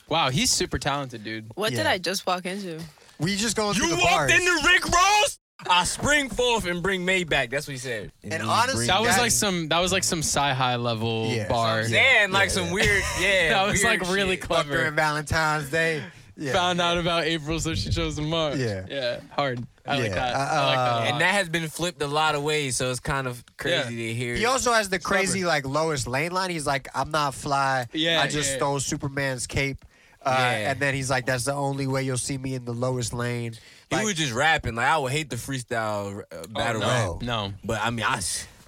[0.09, 1.51] Wow, he's super talented, dude.
[1.55, 2.80] What did I just walk into?
[3.20, 4.30] we just going You through the bars.
[4.32, 5.39] You walked into Rick Ross.
[5.68, 7.51] I spring forth and bring May back.
[7.51, 8.12] That's what he said.
[8.22, 9.68] And he honestly, That was That- like some.
[9.68, 11.49] That was like some sci-high level Yeah.
[11.49, 11.80] bar.
[11.80, 11.86] Yeah.
[11.89, 13.51] saying like some weird, yeah.
[13.51, 14.51] That was like really shit.
[14.51, 14.91] Up during clever.
[14.93, 16.03] Valentine's Day.
[16.36, 16.53] Yeah.
[16.53, 18.55] Found out about April, so she chose him up.
[18.57, 18.86] Yeah.
[18.89, 19.66] yeah, hard.
[19.89, 20.14] I like Yeah.
[20.14, 20.34] that.
[20.36, 21.07] I like Uh, that.
[21.12, 24.14] And that has been flipped a lot of ways, so it's kind of crazy to
[24.14, 24.34] hear.
[24.36, 26.51] He also has the crazy like lowest lane line.
[26.51, 27.86] He's like, I'm not fly.
[27.93, 28.57] Yeah, I just yeah.
[28.57, 29.84] stole Superman's cape.
[30.22, 30.70] Uh, Yeah.
[30.72, 33.55] And then he's like, that's the only way you'll see me in the lowest lane.
[33.91, 34.74] he was just rapping.
[34.74, 36.86] Like I would hate the freestyle uh, battle no.
[36.89, 37.53] rap, No.
[37.64, 38.20] but I mean, I,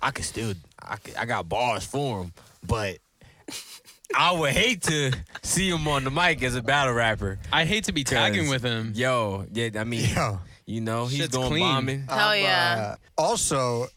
[0.03, 2.33] I could still, I, could, I got bars for him,
[2.67, 2.99] but
[4.17, 5.13] I would hate to
[5.43, 7.39] see him on the mic as a battle rapper.
[7.53, 8.93] I hate to be tagging 'Cause, with him.
[8.95, 10.41] Yo, yeah, I mean, Yo.
[10.71, 11.63] You know, he's Shit's going clean.
[11.63, 12.07] bombing.
[12.09, 12.95] Hell yeah.
[12.95, 13.89] uh, also,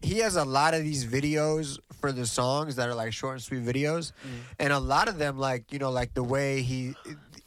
[0.00, 3.42] he has a lot of these videos for the songs that are like short and
[3.42, 4.12] sweet videos,
[4.58, 6.94] and a lot of them, like you know, like the way he,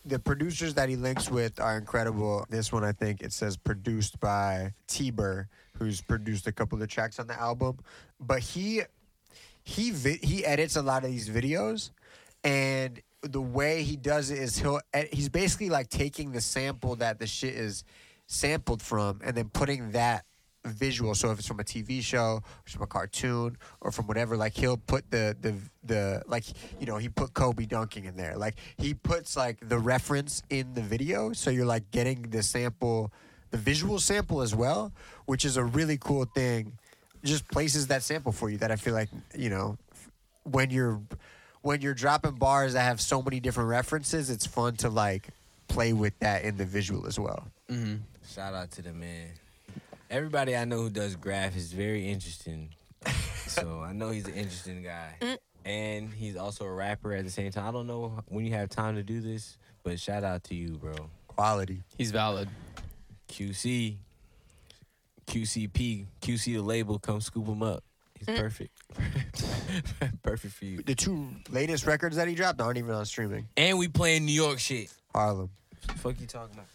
[0.06, 2.46] the producers that he links with are incredible.
[2.50, 5.48] This one, I think, it says produced by T-Bur,
[5.80, 7.80] who's produced a couple of the tracks on the album,
[8.20, 8.82] but he
[9.64, 11.90] he vi- he edits a lot of these videos,
[12.44, 16.96] and the way he does it is he'll ed- he's basically like taking the sample
[16.98, 17.84] that the shit is
[18.32, 20.26] sampled from, and then putting that
[20.66, 21.16] visual.
[21.16, 24.54] So if it's from a TV show, or from a cartoon, or from whatever, like
[24.54, 26.46] he'll put the the the like
[26.80, 28.36] you know he put Kobe dunking in there.
[28.38, 33.12] Like he puts like the reference in the video, so you're like getting the sample,
[33.52, 34.92] the visual sample as well,
[35.26, 36.74] which is a really cool thing
[37.24, 39.78] just places that sample for you that I feel like you know
[40.44, 41.02] when you're
[41.62, 45.30] when you're dropping bars that have so many different references, it's fun to like
[45.68, 47.46] play with that in the visual as well.
[47.70, 47.98] Mm-hmm.
[48.34, 49.28] Shout out to the man.
[50.10, 52.70] Everybody I know who does graph is very interesting.
[53.48, 55.16] so I know he's an interesting guy.
[55.20, 55.38] Mm.
[55.66, 57.68] And he's also a rapper at the same time.
[57.68, 60.78] I don't know when you have time to do this, but shout out to you,
[60.78, 60.94] bro.
[61.28, 61.84] Qu'ality.
[61.98, 62.48] He's valid.
[63.28, 63.98] QC,
[65.28, 67.84] QCP, QC the label, come scoop him up.
[68.18, 68.38] He's mm.
[68.38, 68.72] perfect.
[70.24, 70.82] perfect for you.
[70.84, 73.50] The two latest records that he dropped aren't even on streaming.
[73.58, 74.90] And we playing New York shit.
[75.14, 75.50] Harlem.
[75.98, 76.68] fuck you talking about?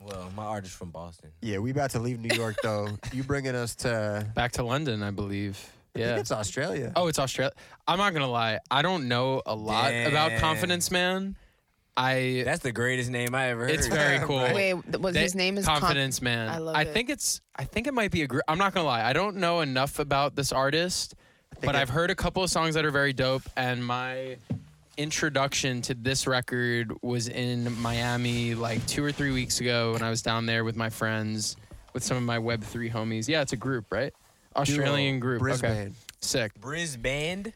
[0.00, 1.30] Well, my artist from Boston.
[1.42, 2.88] Yeah, we about to leave New York though.
[3.12, 5.58] you bringing us to Back to London, I believe.
[5.94, 6.06] I Yeah.
[6.08, 6.92] think it's Australia.
[6.96, 7.52] Oh, it's Australia.
[7.86, 8.60] I'm not gonna lie.
[8.70, 10.40] I don't know a lot about Damn.
[10.40, 11.36] Confidence Man.
[11.96, 12.42] I.
[12.46, 13.72] That's the greatest name I ever heard.
[13.72, 14.38] It's very cool.
[14.38, 16.48] Wait, was They- his name is Con- Confidence Man.
[16.48, 16.94] I love I it.
[16.94, 17.40] think it's.
[17.56, 18.42] I think it might be a group.
[18.48, 19.04] I'm not gonna lie.
[19.04, 21.14] I don't know enough about this artist,
[21.60, 23.42] but it- I've heard a couple of songs that are very dope.
[23.56, 24.36] And my
[24.96, 30.10] introduction to this record was in Miami like two or three weeks ago when I
[30.10, 31.56] was down there with my friends,
[31.92, 33.28] with some of my Web three homies.
[33.28, 34.12] Yeah, it's a group, right?
[34.56, 35.42] Australian group.
[35.42, 35.50] Okay.
[35.50, 35.94] Brisbane.
[36.20, 36.60] Sick.
[36.60, 37.52] Brisbane.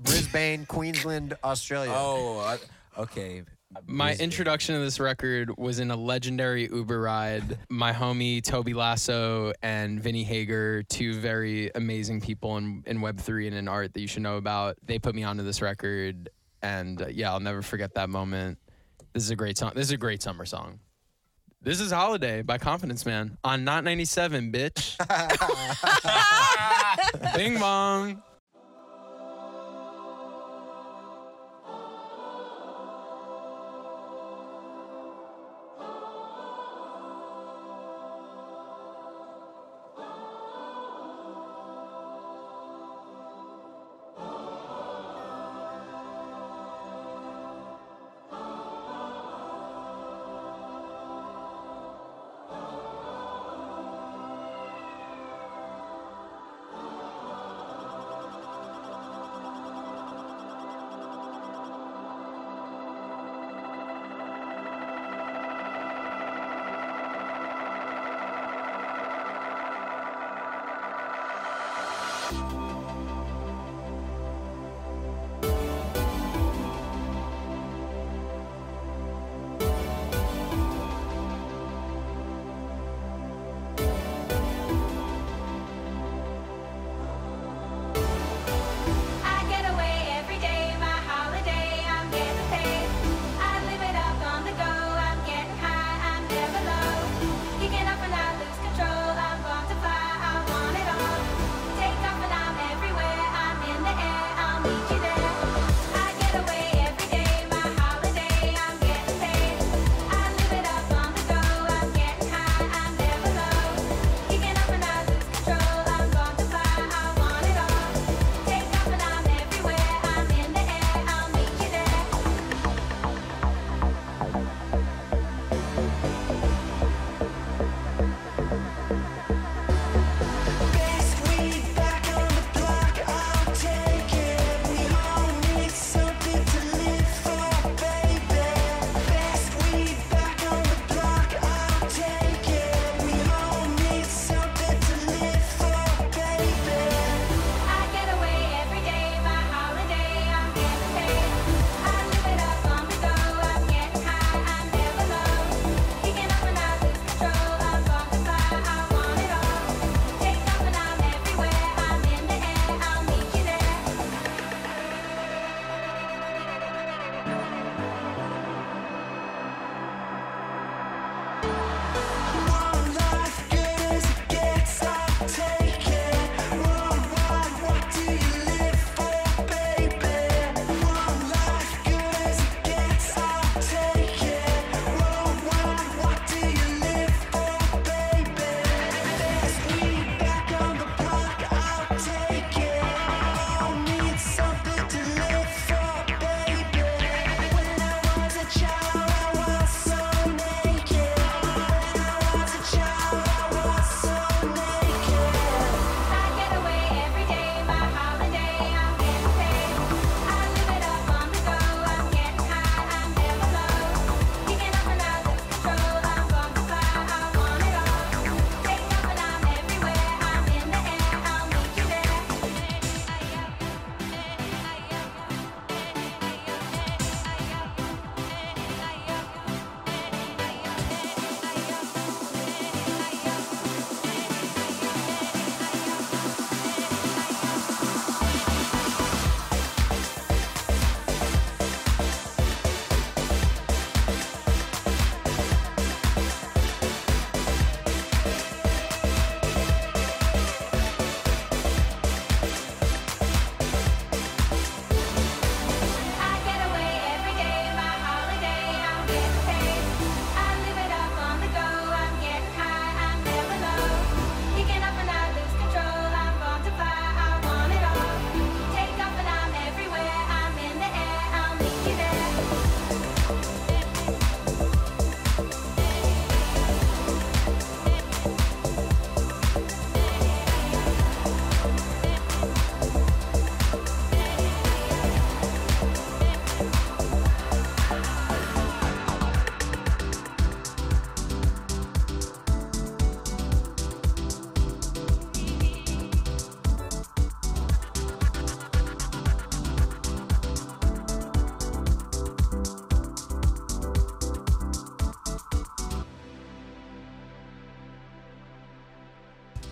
[0.00, 1.92] Brisbane, Queensland, Australia.
[1.94, 3.42] Oh, uh, okay.
[3.86, 4.24] My Brisbane.
[4.24, 7.58] introduction to this record was in a legendary Uber ride.
[7.68, 13.56] My homie Toby Lasso and Vinnie Hager, two very amazing people in, in Web3 and
[13.56, 16.30] in art that you should know about, they put me onto this record.
[16.62, 18.58] And uh, yeah, I'll never forget that moment.
[19.12, 19.72] This is a great song.
[19.74, 20.80] This is a great summer song.
[21.60, 24.96] This is Holiday by Confidence Man on Not 97, bitch.
[27.36, 28.22] Bing bong.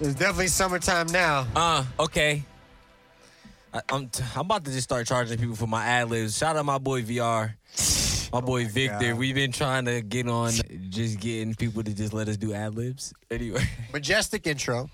[0.07, 1.49] It's definitely summertime now.
[1.57, 2.45] Uh, okay.
[3.75, 6.39] I, I'm t- I'm about to just start charging people for my ad libs.
[6.39, 7.55] Shout out my boy VR,
[8.33, 9.11] my boy Victor.
[9.11, 9.19] God.
[9.19, 10.53] We've been trying to get on,
[10.91, 13.13] just getting people to just let us do ad libs.
[13.33, 14.89] Anyway, Majestic intro.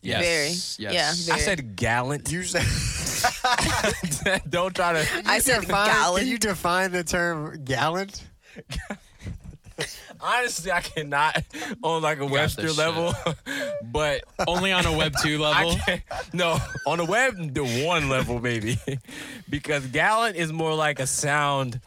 [0.00, 0.76] Yes.
[0.78, 0.92] Very.
[0.92, 1.26] Yes.
[1.26, 1.34] Yeah.
[1.34, 2.30] I said gallant.
[2.30, 2.62] You said
[4.48, 5.22] Don't try to.
[5.26, 6.22] I said define, gallant.
[6.22, 8.22] Can you define the term gallant?
[10.22, 11.42] Honestly, I cannot
[11.82, 13.12] on like a Webster level,
[13.82, 15.76] but Only on a Web 2 level.
[16.32, 18.78] No, on a web, the one level maybe,
[19.50, 21.80] because gallant is more like a sound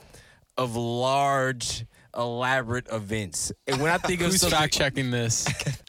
[0.58, 3.52] of large, elaborate events.
[3.68, 5.48] And when I think of Who's something, fact checking this?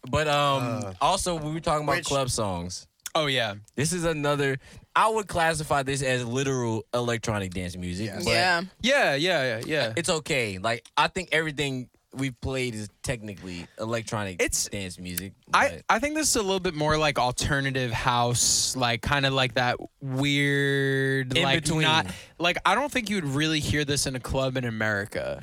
[0.09, 2.87] but um, also we were talking about which- club songs.
[3.15, 3.55] Oh, yeah.
[3.77, 4.59] This is another.
[4.95, 8.07] I would classify this as literal electronic dance music.
[8.09, 8.27] Yes.
[8.27, 8.61] yeah.
[8.83, 9.93] Yeah, yeah, yeah, yeah.
[9.97, 10.59] it's okay.
[10.59, 15.33] Like I think everything we've played is technically electronic It's- dance music.
[15.55, 19.33] I, I think this is a little bit more like alternative house, like kind of
[19.33, 21.83] like that weird, In like between.
[21.83, 22.07] not
[22.39, 25.43] like I don't think you would really hear this in a club in America.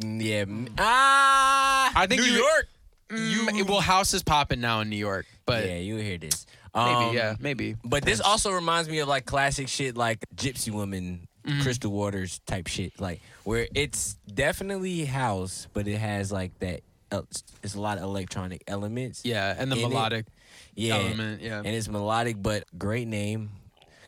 [0.00, 0.44] yeah.
[0.44, 2.68] mm, Ah, I think New you- York.
[3.10, 6.46] Mm, well, house is popping now in New York, but yeah, you hear this.
[6.74, 7.76] maybe, Um, yeah, maybe.
[7.84, 11.62] But this also reminds me of like classic shit like Gypsy Woman, Mm-hmm.
[11.62, 13.00] Crystal Waters type shit.
[13.00, 16.80] Like where it's definitely house, but it has like that.
[17.10, 17.22] Uh,
[17.62, 19.22] it's a lot of electronic elements.
[19.24, 19.88] Yeah, and the in it.
[19.88, 20.26] melodic
[20.74, 21.58] yeah, element, yeah.
[21.58, 23.50] and it's melodic, but great name,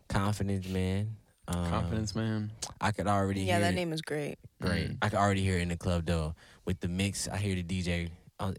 [0.09, 1.17] Confidence Man.
[1.47, 2.51] Um, confidence, man.
[2.81, 3.77] I could already Yeah, hear that it.
[3.77, 4.37] name is great.
[4.63, 4.93] great.
[5.03, 6.35] I could already hear it in the club though.
[6.65, 8.09] With the mix, I hear the DJ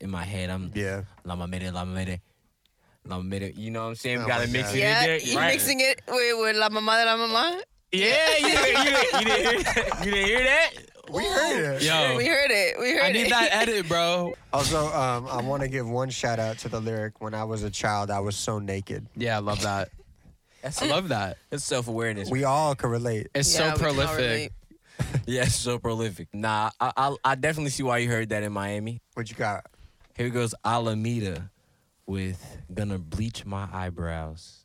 [0.01, 0.51] in my head.
[0.51, 1.03] I'm Yeah.
[1.23, 2.19] Lama Mere, Lama Mere.
[3.07, 3.49] Lama Mere.
[3.55, 4.17] You know what I'm saying?
[4.19, 4.75] Oh we gotta mix God.
[4.75, 5.17] it Yeah, in there.
[5.19, 5.53] you right?
[5.53, 7.61] mixing it with, with La Mamá de la Mamá?
[7.97, 10.05] Yeah, you didn't, you, didn't, you, didn't hear that?
[10.05, 10.71] you didn't hear that?
[11.11, 11.83] We heard it.
[11.83, 12.79] Yo, We heard it.
[12.79, 13.13] We heard I it.
[13.13, 14.33] need that edit, bro.
[14.53, 17.19] Also, um, I want to give one shout out to the lyric.
[17.21, 19.05] When I was a child, I was so naked.
[19.15, 19.89] Yeah, I love that.
[20.61, 21.37] That's I love that.
[21.51, 22.31] It's self awareness.
[22.31, 23.27] We all can relate.
[23.35, 24.51] It's Yeah, so we can all prolific.
[25.27, 26.29] Yeah, it's so prolific.
[26.33, 29.01] Nah, I, I I definitely see why you heard that in Miami.
[29.13, 29.65] What you got?
[30.15, 31.51] Here goes Alameda
[32.05, 32.41] with
[32.73, 34.63] Gonna Bleach My Eyebrows.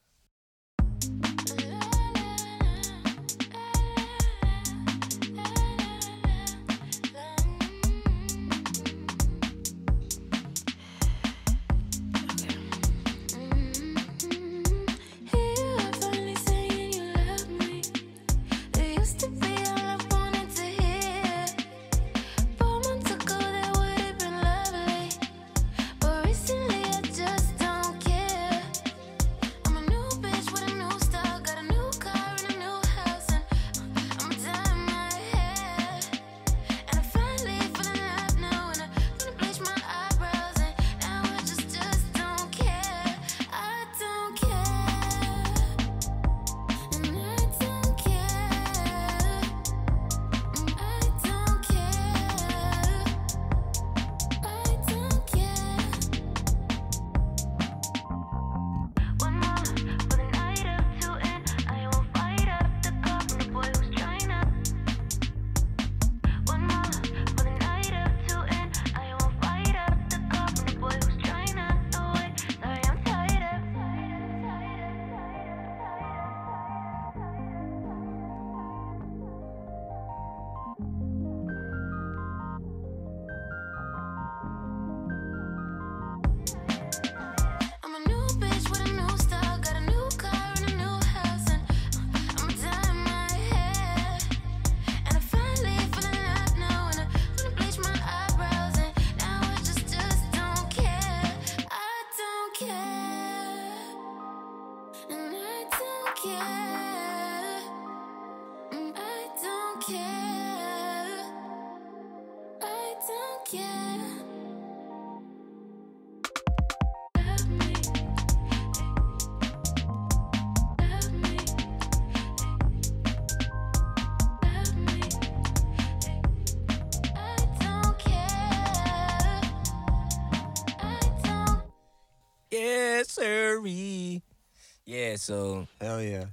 [135.20, 136.26] So Hell yeah.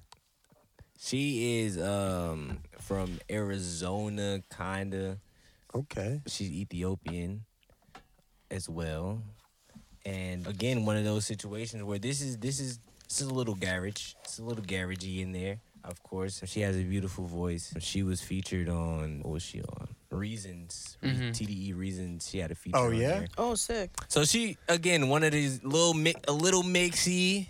[1.00, 5.18] she is um from Arizona, kinda.
[5.76, 6.22] Okay.
[6.28, 7.44] She's Ethiopian
[8.50, 9.22] as well.
[10.06, 13.56] And again, one of those situations where this is this is this is a little
[13.56, 14.14] garage.
[14.24, 16.42] It's a little garagey in there, of course.
[16.46, 17.74] She has a beautiful voice.
[17.80, 19.88] She was featured on what was she on?
[20.10, 20.98] Reasons.
[21.04, 21.32] Mhm.
[21.32, 22.30] TDE Reasons.
[22.30, 22.78] She had a feature.
[22.78, 23.20] Oh, on yeah?
[23.20, 23.28] there.
[23.38, 23.92] Oh, sick.
[24.08, 27.48] So she again one of these little mi- a little mixy,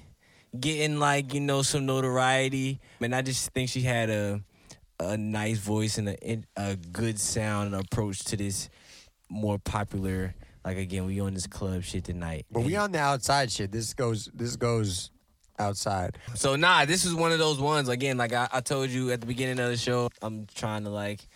[0.59, 2.79] getting like you know some notoriety.
[3.01, 4.41] And I just think she had a
[4.99, 8.69] a nice voice and a a good sound and approach to this
[9.29, 10.33] more popular.
[10.65, 12.45] Like again, we on this club shit tonight.
[12.51, 13.71] But we on the outside shit.
[13.71, 15.11] This goes this goes
[15.59, 16.17] outside.
[16.35, 17.89] So nah, this is one of those ones.
[17.89, 20.89] Again, like I, I told you at the beginning of the show, I'm trying to
[20.89, 21.27] like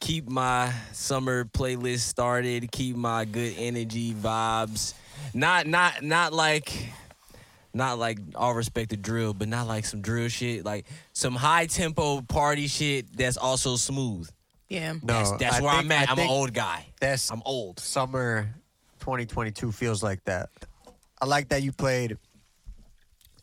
[0.00, 4.94] keep my summer playlist started, keep my good energy vibes.
[5.34, 6.72] Not not not like
[7.76, 10.64] not like all respect to drill, but not like some drill shit.
[10.64, 14.28] Like some high tempo party shit that's also smooth.
[14.68, 14.94] Yeah.
[14.94, 16.08] No, That's, that's I where think- I'm at.
[16.08, 16.86] I I'm an old guy.
[17.00, 17.78] That's I'm old.
[17.78, 18.48] summer
[19.00, 20.48] 2022 feels like that.
[21.20, 22.18] I like that you played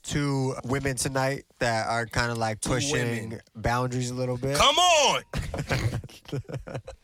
[0.04, 4.58] two women tonight that are kind of like pushing boundaries a little bit.
[4.58, 5.22] Come on.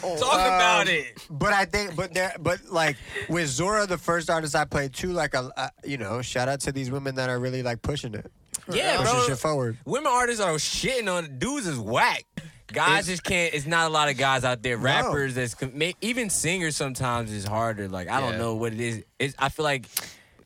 [0.00, 1.26] Talk about Um, it.
[1.30, 2.96] But I think, but there, but like
[3.28, 6.60] with Zora, the first artist I played too, like a, uh, you know, shout out
[6.60, 8.30] to these women that are really like pushing it,
[8.70, 9.26] Yeah, pushing bro.
[9.26, 9.78] shit forward.
[9.84, 12.24] Women artists are shitting on dudes is whack.
[12.68, 13.54] Guys just can't.
[13.54, 14.76] It's not a lot of guys out there.
[14.76, 15.54] Rappers that's
[16.00, 17.88] even singers sometimes is harder.
[17.88, 19.04] Like I don't know what it is.
[19.20, 19.86] It's, I feel like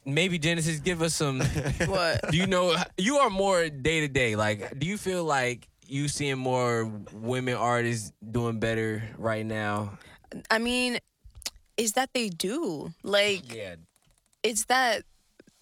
[0.05, 1.41] maybe Genesis give us some.
[1.87, 2.31] What?
[2.31, 2.77] do you know?
[2.99, 4.37] You are more day to day.
[4.37, 9.99] Like, do you feel like you seeing more women artists doing better right now?
[10.51, 10.99] I mean,
[11.77, 12.93] is that they do.
[13.03, 13.75] Like, Yeah,
[14.43, 15.03] it's that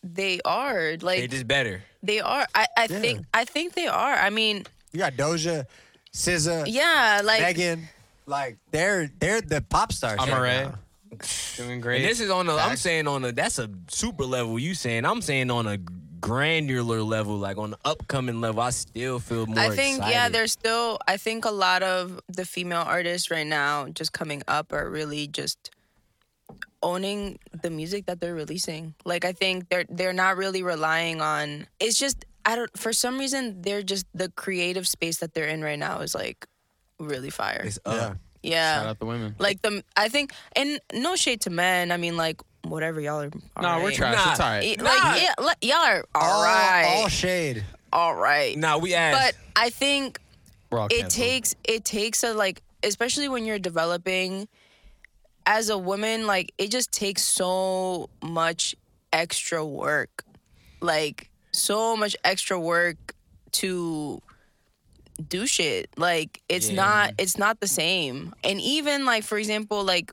[0.02, 0.96] they are.
[1.00, 1.82] Like, they just better.
[2.02, 2.46] they are.
[2.54, 3.00] I, I Yeah.
[3.00, 4.14] think I think they are.
[4.14, 5.66] I mean, You got Doja,
[6.12, 7.88] SZA, yeah, like Megan,
[8.26, 10.18] like they're they're the pop stars.
[10.20, 10.74] I'm right now.
[11.56, 11.96] Doing great.
[11.96, 12.54] And this is on a.
[12.56, 13.32] I'm saying on a.
[13.32, 14.58] That's a super level.
[14.58, 15.04] You saying?
[15.06, 15.78] I'm saying on a
[16.20, 18.60] granular level, like on the upcoming level.
[18.60, 19.58] I still feel more.
[19.58, 23.88] I think yeah, there's still I think a lot of the female artists right now
[23.88, 25.70] just coming up are really just
[26.82, 28.94] owning the music that they're releasing.
[29.04, 33.18] Like I think they're they're not really relying on it's just I don't for some
[33.18, 36.46] reason they're just the creative space that they're in right now is like
[36.98, 37.62] really fire.
[37.64, 38.18] It's up.
[38.42, 38.50] Yeah.
[38.50, 38.74] yeah.
[38.76, 39.34] Shout out the women.
[39.38, 41.90] Like the I think and no shade to men.
[41.90, 43.94] I mean like whatever y'all are No, we're alright.
[43.94, 44.14] trash.
[44.16, 44.30] Nah.
[44.32, 44.78] It's all right.
[44.78, 46.84] Y- Like yeah, like, y'all are all all, right.
[47.02, 47.64] all shade.
[47.92, 48.56] all right.
[48.56, 49.36] Nah, we asked.
[49.36, 50.18] But I think
[50.70, 51.12] We're all it canceled.
[51.12, 54.48] takes it takes a like especially when you're developing
[55.46, 58.74] as a woman like it just takes so much
[59.12, 60.24] extra work
[60.80, 63.14] like so much extra work
[63.50, 64.20] to
[65.26, 66.76] do shit like it's Yeah.
[66.76, 70.12] not it's not the same and even like for example like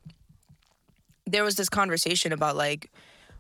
[1.36, 2.89] there was this conversation about like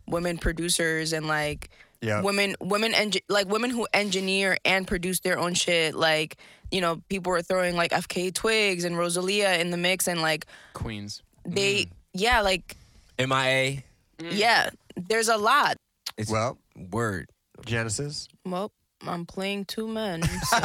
[0.05, 1.69] women producers and like
[2.01, 2.21] Yeah.
[2.21, 6.35] women women engi- like women who engineer and produce their own shit like
[6.71, 10.45] you know people were throwing like FKA twigs and rosalia in the mix and like
[10.73, 11.23] Queens.
[11.45, 11.89] they mm.
[12.13, 12.75] yeah like
[13.17, 13.81] MIA.
[14.19, 14.69] yeah
[15.09, 15.77] there's a lot
[16.17, 16.57] It's Well,
[16.91, 17.29] word.
[17.65, 18.27] Genesis.
[18.45, 18.71] well
[19.07, 20.57] i'm playing two men so,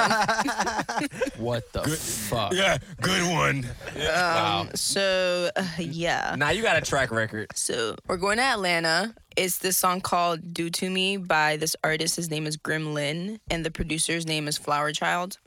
[1.39, 2.53] What the fuck?
[2.53, 3.67] Yeah, good one.
[3.97, 4.69] Wow.
[4.75, 7.49] so uh, yeah Now you got a track record.
[7.55, 9.15] So we're going to Atlanta.
[9.37, 12.17] It's this song called "Do to Me" by this artist.
[12.17, 15.39] His name is Grim Lynn, and the producer's name is Flower Child.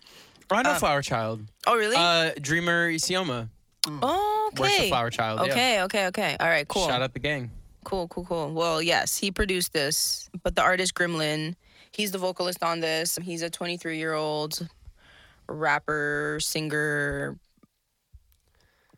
[0.49, 1.41] I know Uh, Flower Child.
[1.67, 1.95] Oh, really?
[1.97, 3.49] Uh, Dreamer Isioma.
[3.87, 4.61] oh, okay.
[4.61, 5.39] Works with Flower Child.
[5.45, 5.51] yeah.
[5.53, 6.37] Okay, okay, okay.
[6.39, 6.87] All right, cool.
[6.87, 7.51] Shout out the gang.
[7.83, 8.51] Cool, cool, cool.
[8.53, 11.55] Well, yes, he produced this, but the artist Grimlin,
[11.95, 13.17] he's the vocalist on this.
[13.21, 14.67] He's a 23 year old
[15.47, 17.37] rapper, singer,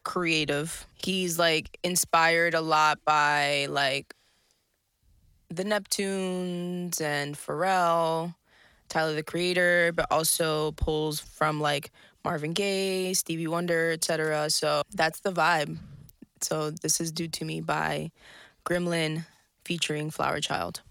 [0.04, 0.86] creative.
[0.93, 4.14] He's like inspired a lot by like
[5.50, 8.36] the Neptunes and Pharrell,
[8.89, 11.91] Tyler the Creator, but also pulls from like
[12.24, 14.50] Marvin Gaye, Stevie Wonder, etc.
[14.50, 15.78] So that's the vibe.
[16.41, 18.12] So this is Do to Me by
[18.66, 19.26] Gremlin
[19.64, 20.82] featuring Flower Child.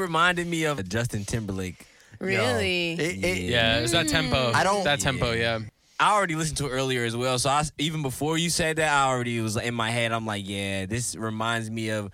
[0.00, 1.86] Reminded me of Justin Timberlake.
[2.18, 2.92] Really?
[2.92, 4.10] It- it- Yeah, it's that mm.
[4.10, 4.52] tempo.
[4.52, 5.32] I don't- that tempo.
[5.32, 5.60] Yeah.
[5.98, 7.38] I already listened to it earlier as well.
[7.38, 10.12] So I, s- even before you said that, I already was in my head.
[10.12, 12.10] I'm like, yeah, this reminds me of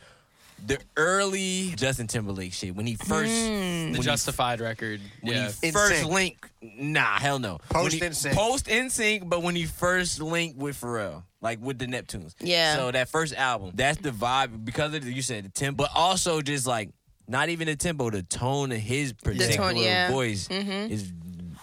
[0.67, 3.47] the early Justin Timberlake shit when he first mm.
[3.49, 5.01] The when he Justified record.
[5.21, 5.51] when Yeah.
[5.63, 6.11] he first NSYNC.
[6.13, 7.59] link, nah, hell no.
[7.69, 8.35] Post When he- NSYNC.
[8.35, 12.35] Post NSYNC, but when he first linked with Pharrell, like with the Neptunes.
[12.41, 12.75] Yeah.
[12.77, 15.91] So that first album, that's the vibe because of the, you said the tempo, but
[15.95, 16.89] also just like
[17.29, 20.11] not even the tempo, the tone of his particular yeah.
[20.11, 20.91] voice Mhm.
[20.91, 21.13] is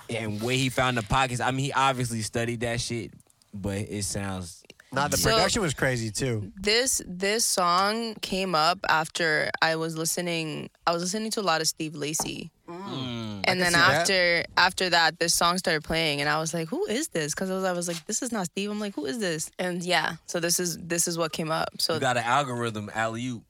[0.09, 1.39] and way he found the pockets.
[1.39, 3.11] I mean, he obviously studied that shit,
[3.53, 4.61] but it sounds.
[4.91, 6.51] Nah, the So- production was crazy too.
[6.55, 10.69] This this song came up after I was listening.
[10.85, 14.01] I was listening to a lot of Steve Lacy, and then see that.
[14.01, 17.49] after after that, this song started playing, and I was like, "Who is this?" Because
[17.49, 19.81] I was I was like, "This is not Steve." I'm like, "Who is this?" And
[19.83, 21.69] yeah, so this is this is what came up.
[21.79, 23.43] So You got an algorithm, alley oop.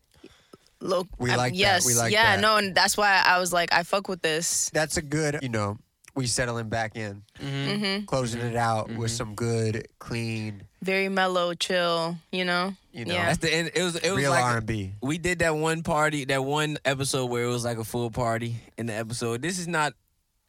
[0.83, 1.57] Lo- We I- like that.
[1.59, 2.41] yes, We like yeah, that.
[2.41, 4.69] no, and that's why I was like, I fuck with this.
[4.73, 5.77] That's a good, you know,
[6.15, 12.17] we settling back in, hmm closing it out with some good, clean, Very mellow, chill.
[12.31, 12.75] You know.
[12.91, 13.25] you know, Yeah.
[13.27, 13.71] That's the end.
[13.73, 13.95] It was.
[13.95, 14.93] It was real like R and B.
[15.01, 18.57] we did that one party, that one episode where it was like a full party
[18.77, 19.41] in the episode.
[19.41, 19.93] This is not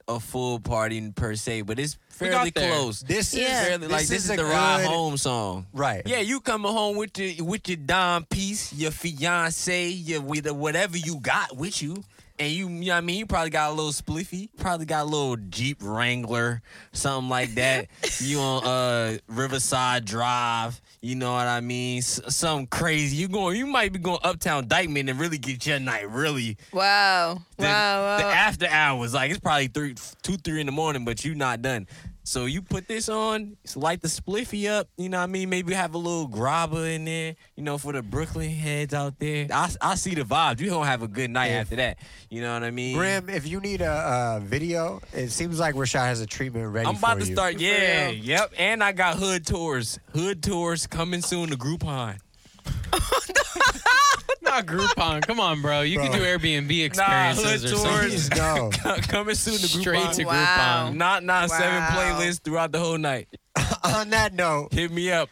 [0.09, 3.01] a full party per se, but it's fairly close.
[3.01, 3.65] This is Yeah.
[3.65, 5.67] Fairly, like this this is is a the ride home song.
[5.73, 6.03] right.
[6.07, 10.97] Yeah, you coming home with your with your dime piece, your fiance, your with whatever
[10.97, 12.05] you got with you.
[12.37, 13.19] And you, you know what I mean?
[13.19, 14.49] You probably got a little spliffy.
[14.59, 16.63] Probably got a little Jeep Wrangler,
[16.93, 17.87] something like that.
[18.21, 20.81] you on uh Riverside Drive.
[21.01, 21.99] You know what I mean?
[21.99, 23.17] S- something crazy.
[23.17, 23.57] You going?
[23.57, 26.57] You might be going uptown Dyckman and really get your night really.
[26.73, 27.41] Wow.
[27.57, 28.17] The, wow.
[28.19, 28.31] the Wow.
[28.31, 31.87] after hours, like it's probably three, two, three in the morning, but you not done.
[32.27, 34.89] So you put this on, it's light the spliffy up.
[34.97, 35.51] You know what I mean?
[35.51, 37.37] Maybe have a little grabber in there.
[37.55, 39.47] You know, for the Brooklyn heads out there.
[39.53, 40.59] I, I see the vibes.
[40.61, 41.59] You gonna have a good night Yeah.
[41.61, 41.99] after that.
[42.31, 42.97] You know what I mean?
[42.97, 46.89] Grim, if you need a, a video, it seems like Rashad has a treatment ready
[46.89, 47.35] I'm about for to you.
[47.35, 47.61] start.
[47.61, 48.15] Yeah, real.
[48.15, 48.53] yep.
[48.59, 49.99] And I got hood tours.
[50.15, 52.17] Hood tours coming soon to Groupon.
[54.43, 55.23] Not Groupon.
[55.27, 55.81] Come on, bro.
[55.83, 56.09] You Bro.
[56.11, 58.09] can do Airbnb Nah, experiences hood or something.
[58.11, 58.71] Please go.
[59.09, 60.15] coming soon to Straight Groupon.
[60.17, 60.89] to Wow.
[60.91, 60.97] Groupon.
[60.97, 61.89] Not not seven Wow.
[62.21, 63.29] playlists throughout the whole night.
[63.85, 65.29] On that note, Hit me up.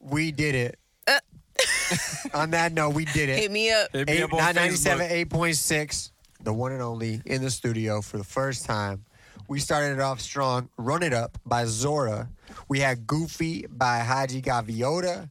[0.00, 0.78] we did it.
[2.34, 3.36] On that note, we did it.
[3.36, 3.50] Hit it.
[3.52, 3.88] me up.
[3.92, 5.26] Hit me Eight, up on 997, Facebook.
[5.30, 6.10] 8.6,
[6.42, 9.04] the one and only in the studio for the first time.
[9.48, 10.68] We started it off strong.
[10.76, 12.28] Run It Up by Zora.
[12.68, 15.30] We had Goofy by Haji Gaviota.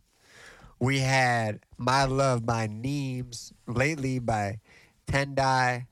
[0.79, 3.53] We had My Love by Neems.
[3.67, 4.59] Lately by
[5.07, 5.85] Tendai.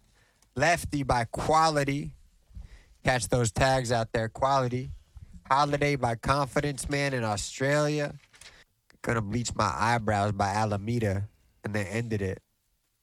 [0.55, 2.11] Lefty by Qu'ality.
[3.03, 4.29] Catch those tags out there.
[4.29, 4.89] Qu'ality.
[5.49, 8.13] Holiday by Confidence Man in Australia.
[9.01, 11.23] Gonna bleach my eyebrows by Alemeda.
[11.63, 12.41] And then ended it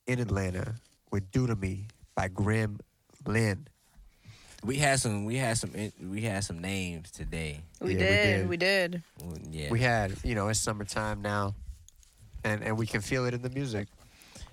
[0.07, 0.74] in Atlanta
[1.11, 2.78] with Do to Me by Grim
[3.27, 3.66] Lynn.
[4.62, 5.24] We had some.
[5.24, 5.70] We had some.
[6.02, 7.61] We had some names today.
[7.81, 8.23] We Yeah, we did.
[8.39, 8.48] did.
[8.48, 9.02] We did.
[9.24, 9.70] Well, Yeah.
[9.70, 11.55] We had, you know, it's summertime now.
[12.44, 13.88] And and we can feel it in the music.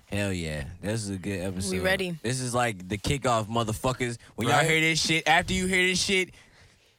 [0.06, 0.64] Hell yeah.
[0.80, 1.72] This is a good episode.
[1.72, 2.16] We ready.
[2.22, 4.16] This is like the kickoff, motherfuckers.
[4.36, 4.70] When y'all Right.
[4.70, 6.30] hear this shit, after you hear this shit,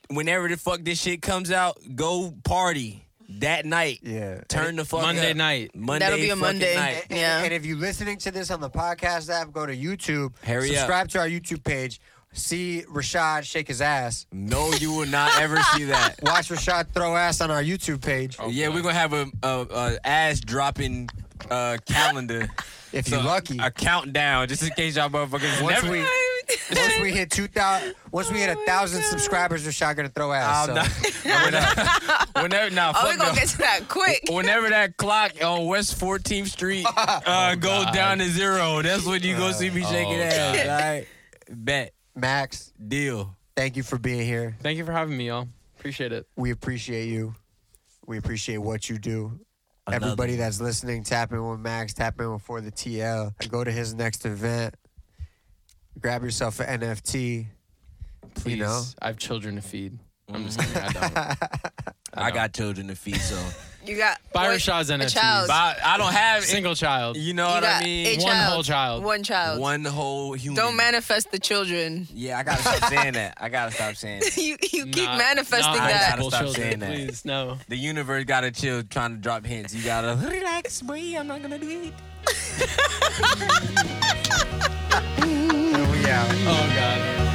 [0.09, 3.05] whenever the fuck this shit comes out, go party
[3.39, 3.99] that night.
[4.03, 4.41] Yeah.
[4.47, 5.37] Turn the fuck Monday up.
[5.37, 5.75] night.
[5.75, 6.75] Monday That'll be a fucking Monday.
[6.75, 7.05] night.
[7.09, 7.43] And, Yeah.
[7.43, 10.33] and if you're listening to this on the podcast app, go to YouTube.
[10.43, 10.75] Hurry up.
[10.77, 11.99] subscribe to our YouTube page.
[12.31, 14.26] See Rashad shake his ass.
[14.31, 16.15] No, you will not ever see that.
[16.23, 18.38] Watch Rashad throw ass on our YouTube page.
[18.49, 21.10] Yeah, we're gonna have a, a, a ass dropping
[21.49, 22.47] uh, calendar.
[22.91, 23.60] If you're lucky.
[23.60, 25.91] A countdown, just in case y'all motherfuckers Once never.
[25.91, 25.99] we
[26.76, 30.68] once we hit two thousand, once we hit a thousand subscribers, Rashad gonna throw ass.
[30.69, 31.30] I'm so.
[31.30, 33.35] not, whenever, whenever, nah, Oh, we fuck gonna no.
[33.35, 34.22] get to that quick.
[34.31, 39.38] Whenever that clock on West 14th Street uh, goes down to zero, that's when you
[39.38, 40.56] go see me shaking Oh, ass.
[40.57, 40.68] God.
[40.68, 41.07] All right?
[41.47, 41.93] Bet.
[42.19, 43.35] Max, Deal.
[43.55, 44.55] thank you for being here.
[44.61, 45.47] Thank you for having me, y'all.
[45.77, 46.27] Appreciate it.
[46.35, 47.35] We appreciate you.
[48.05, 49.39] We appreciate what you do.
[49.87, 53.33] Another Everybody that's listening, tap in with Max, tap in with For the TL.
[53.49, 54.75] Go to his next event.
[55.99, 57.47] Grab yourself an NFT.
[58.35, 58.57] Please.
[58.57, 58.83] You know?
[59.01, 59.97] I have children to feed.
[60.31, 60.77] I'm just kidding.
[60.77, 61.17] I don't.
[62.13, 62.33] I don't.
[62.33, 63.37] got children to feed, so.
[63.85, 65.10] You got Biershaw's in a it.
[65.10, 65.49] child.
[65.49, 67.15] I don't have Single child.
[67.18, 68.07] You know You what I mean?
[68.07, 68.53] a One child.
[68.53, 69.03] whole child.
[69.03, 69.60] One child.
[69.61, 70.56] One whole human.
[70.57, 72.07] Don't manifest the children.
[72.14, 73.38] Yeah, I gotta stop saying that.
[73.39, 74.38] I gotta stop saying that.
[74.38, 76.19] you you keep manifesting not that.
[76.19, 76.93] multiple Stop saying that.
[76.93, 77.57] Please, no.
[77.69, 79.73] The universe gotta chill, trying to drop hints.
[79.73, 81.15] You gotta relax, boy.
[81.18, 81.93] I'm not gonna do it.
[85.19, 86.27] Here we out.
[86.31, 87.28] Oh, God.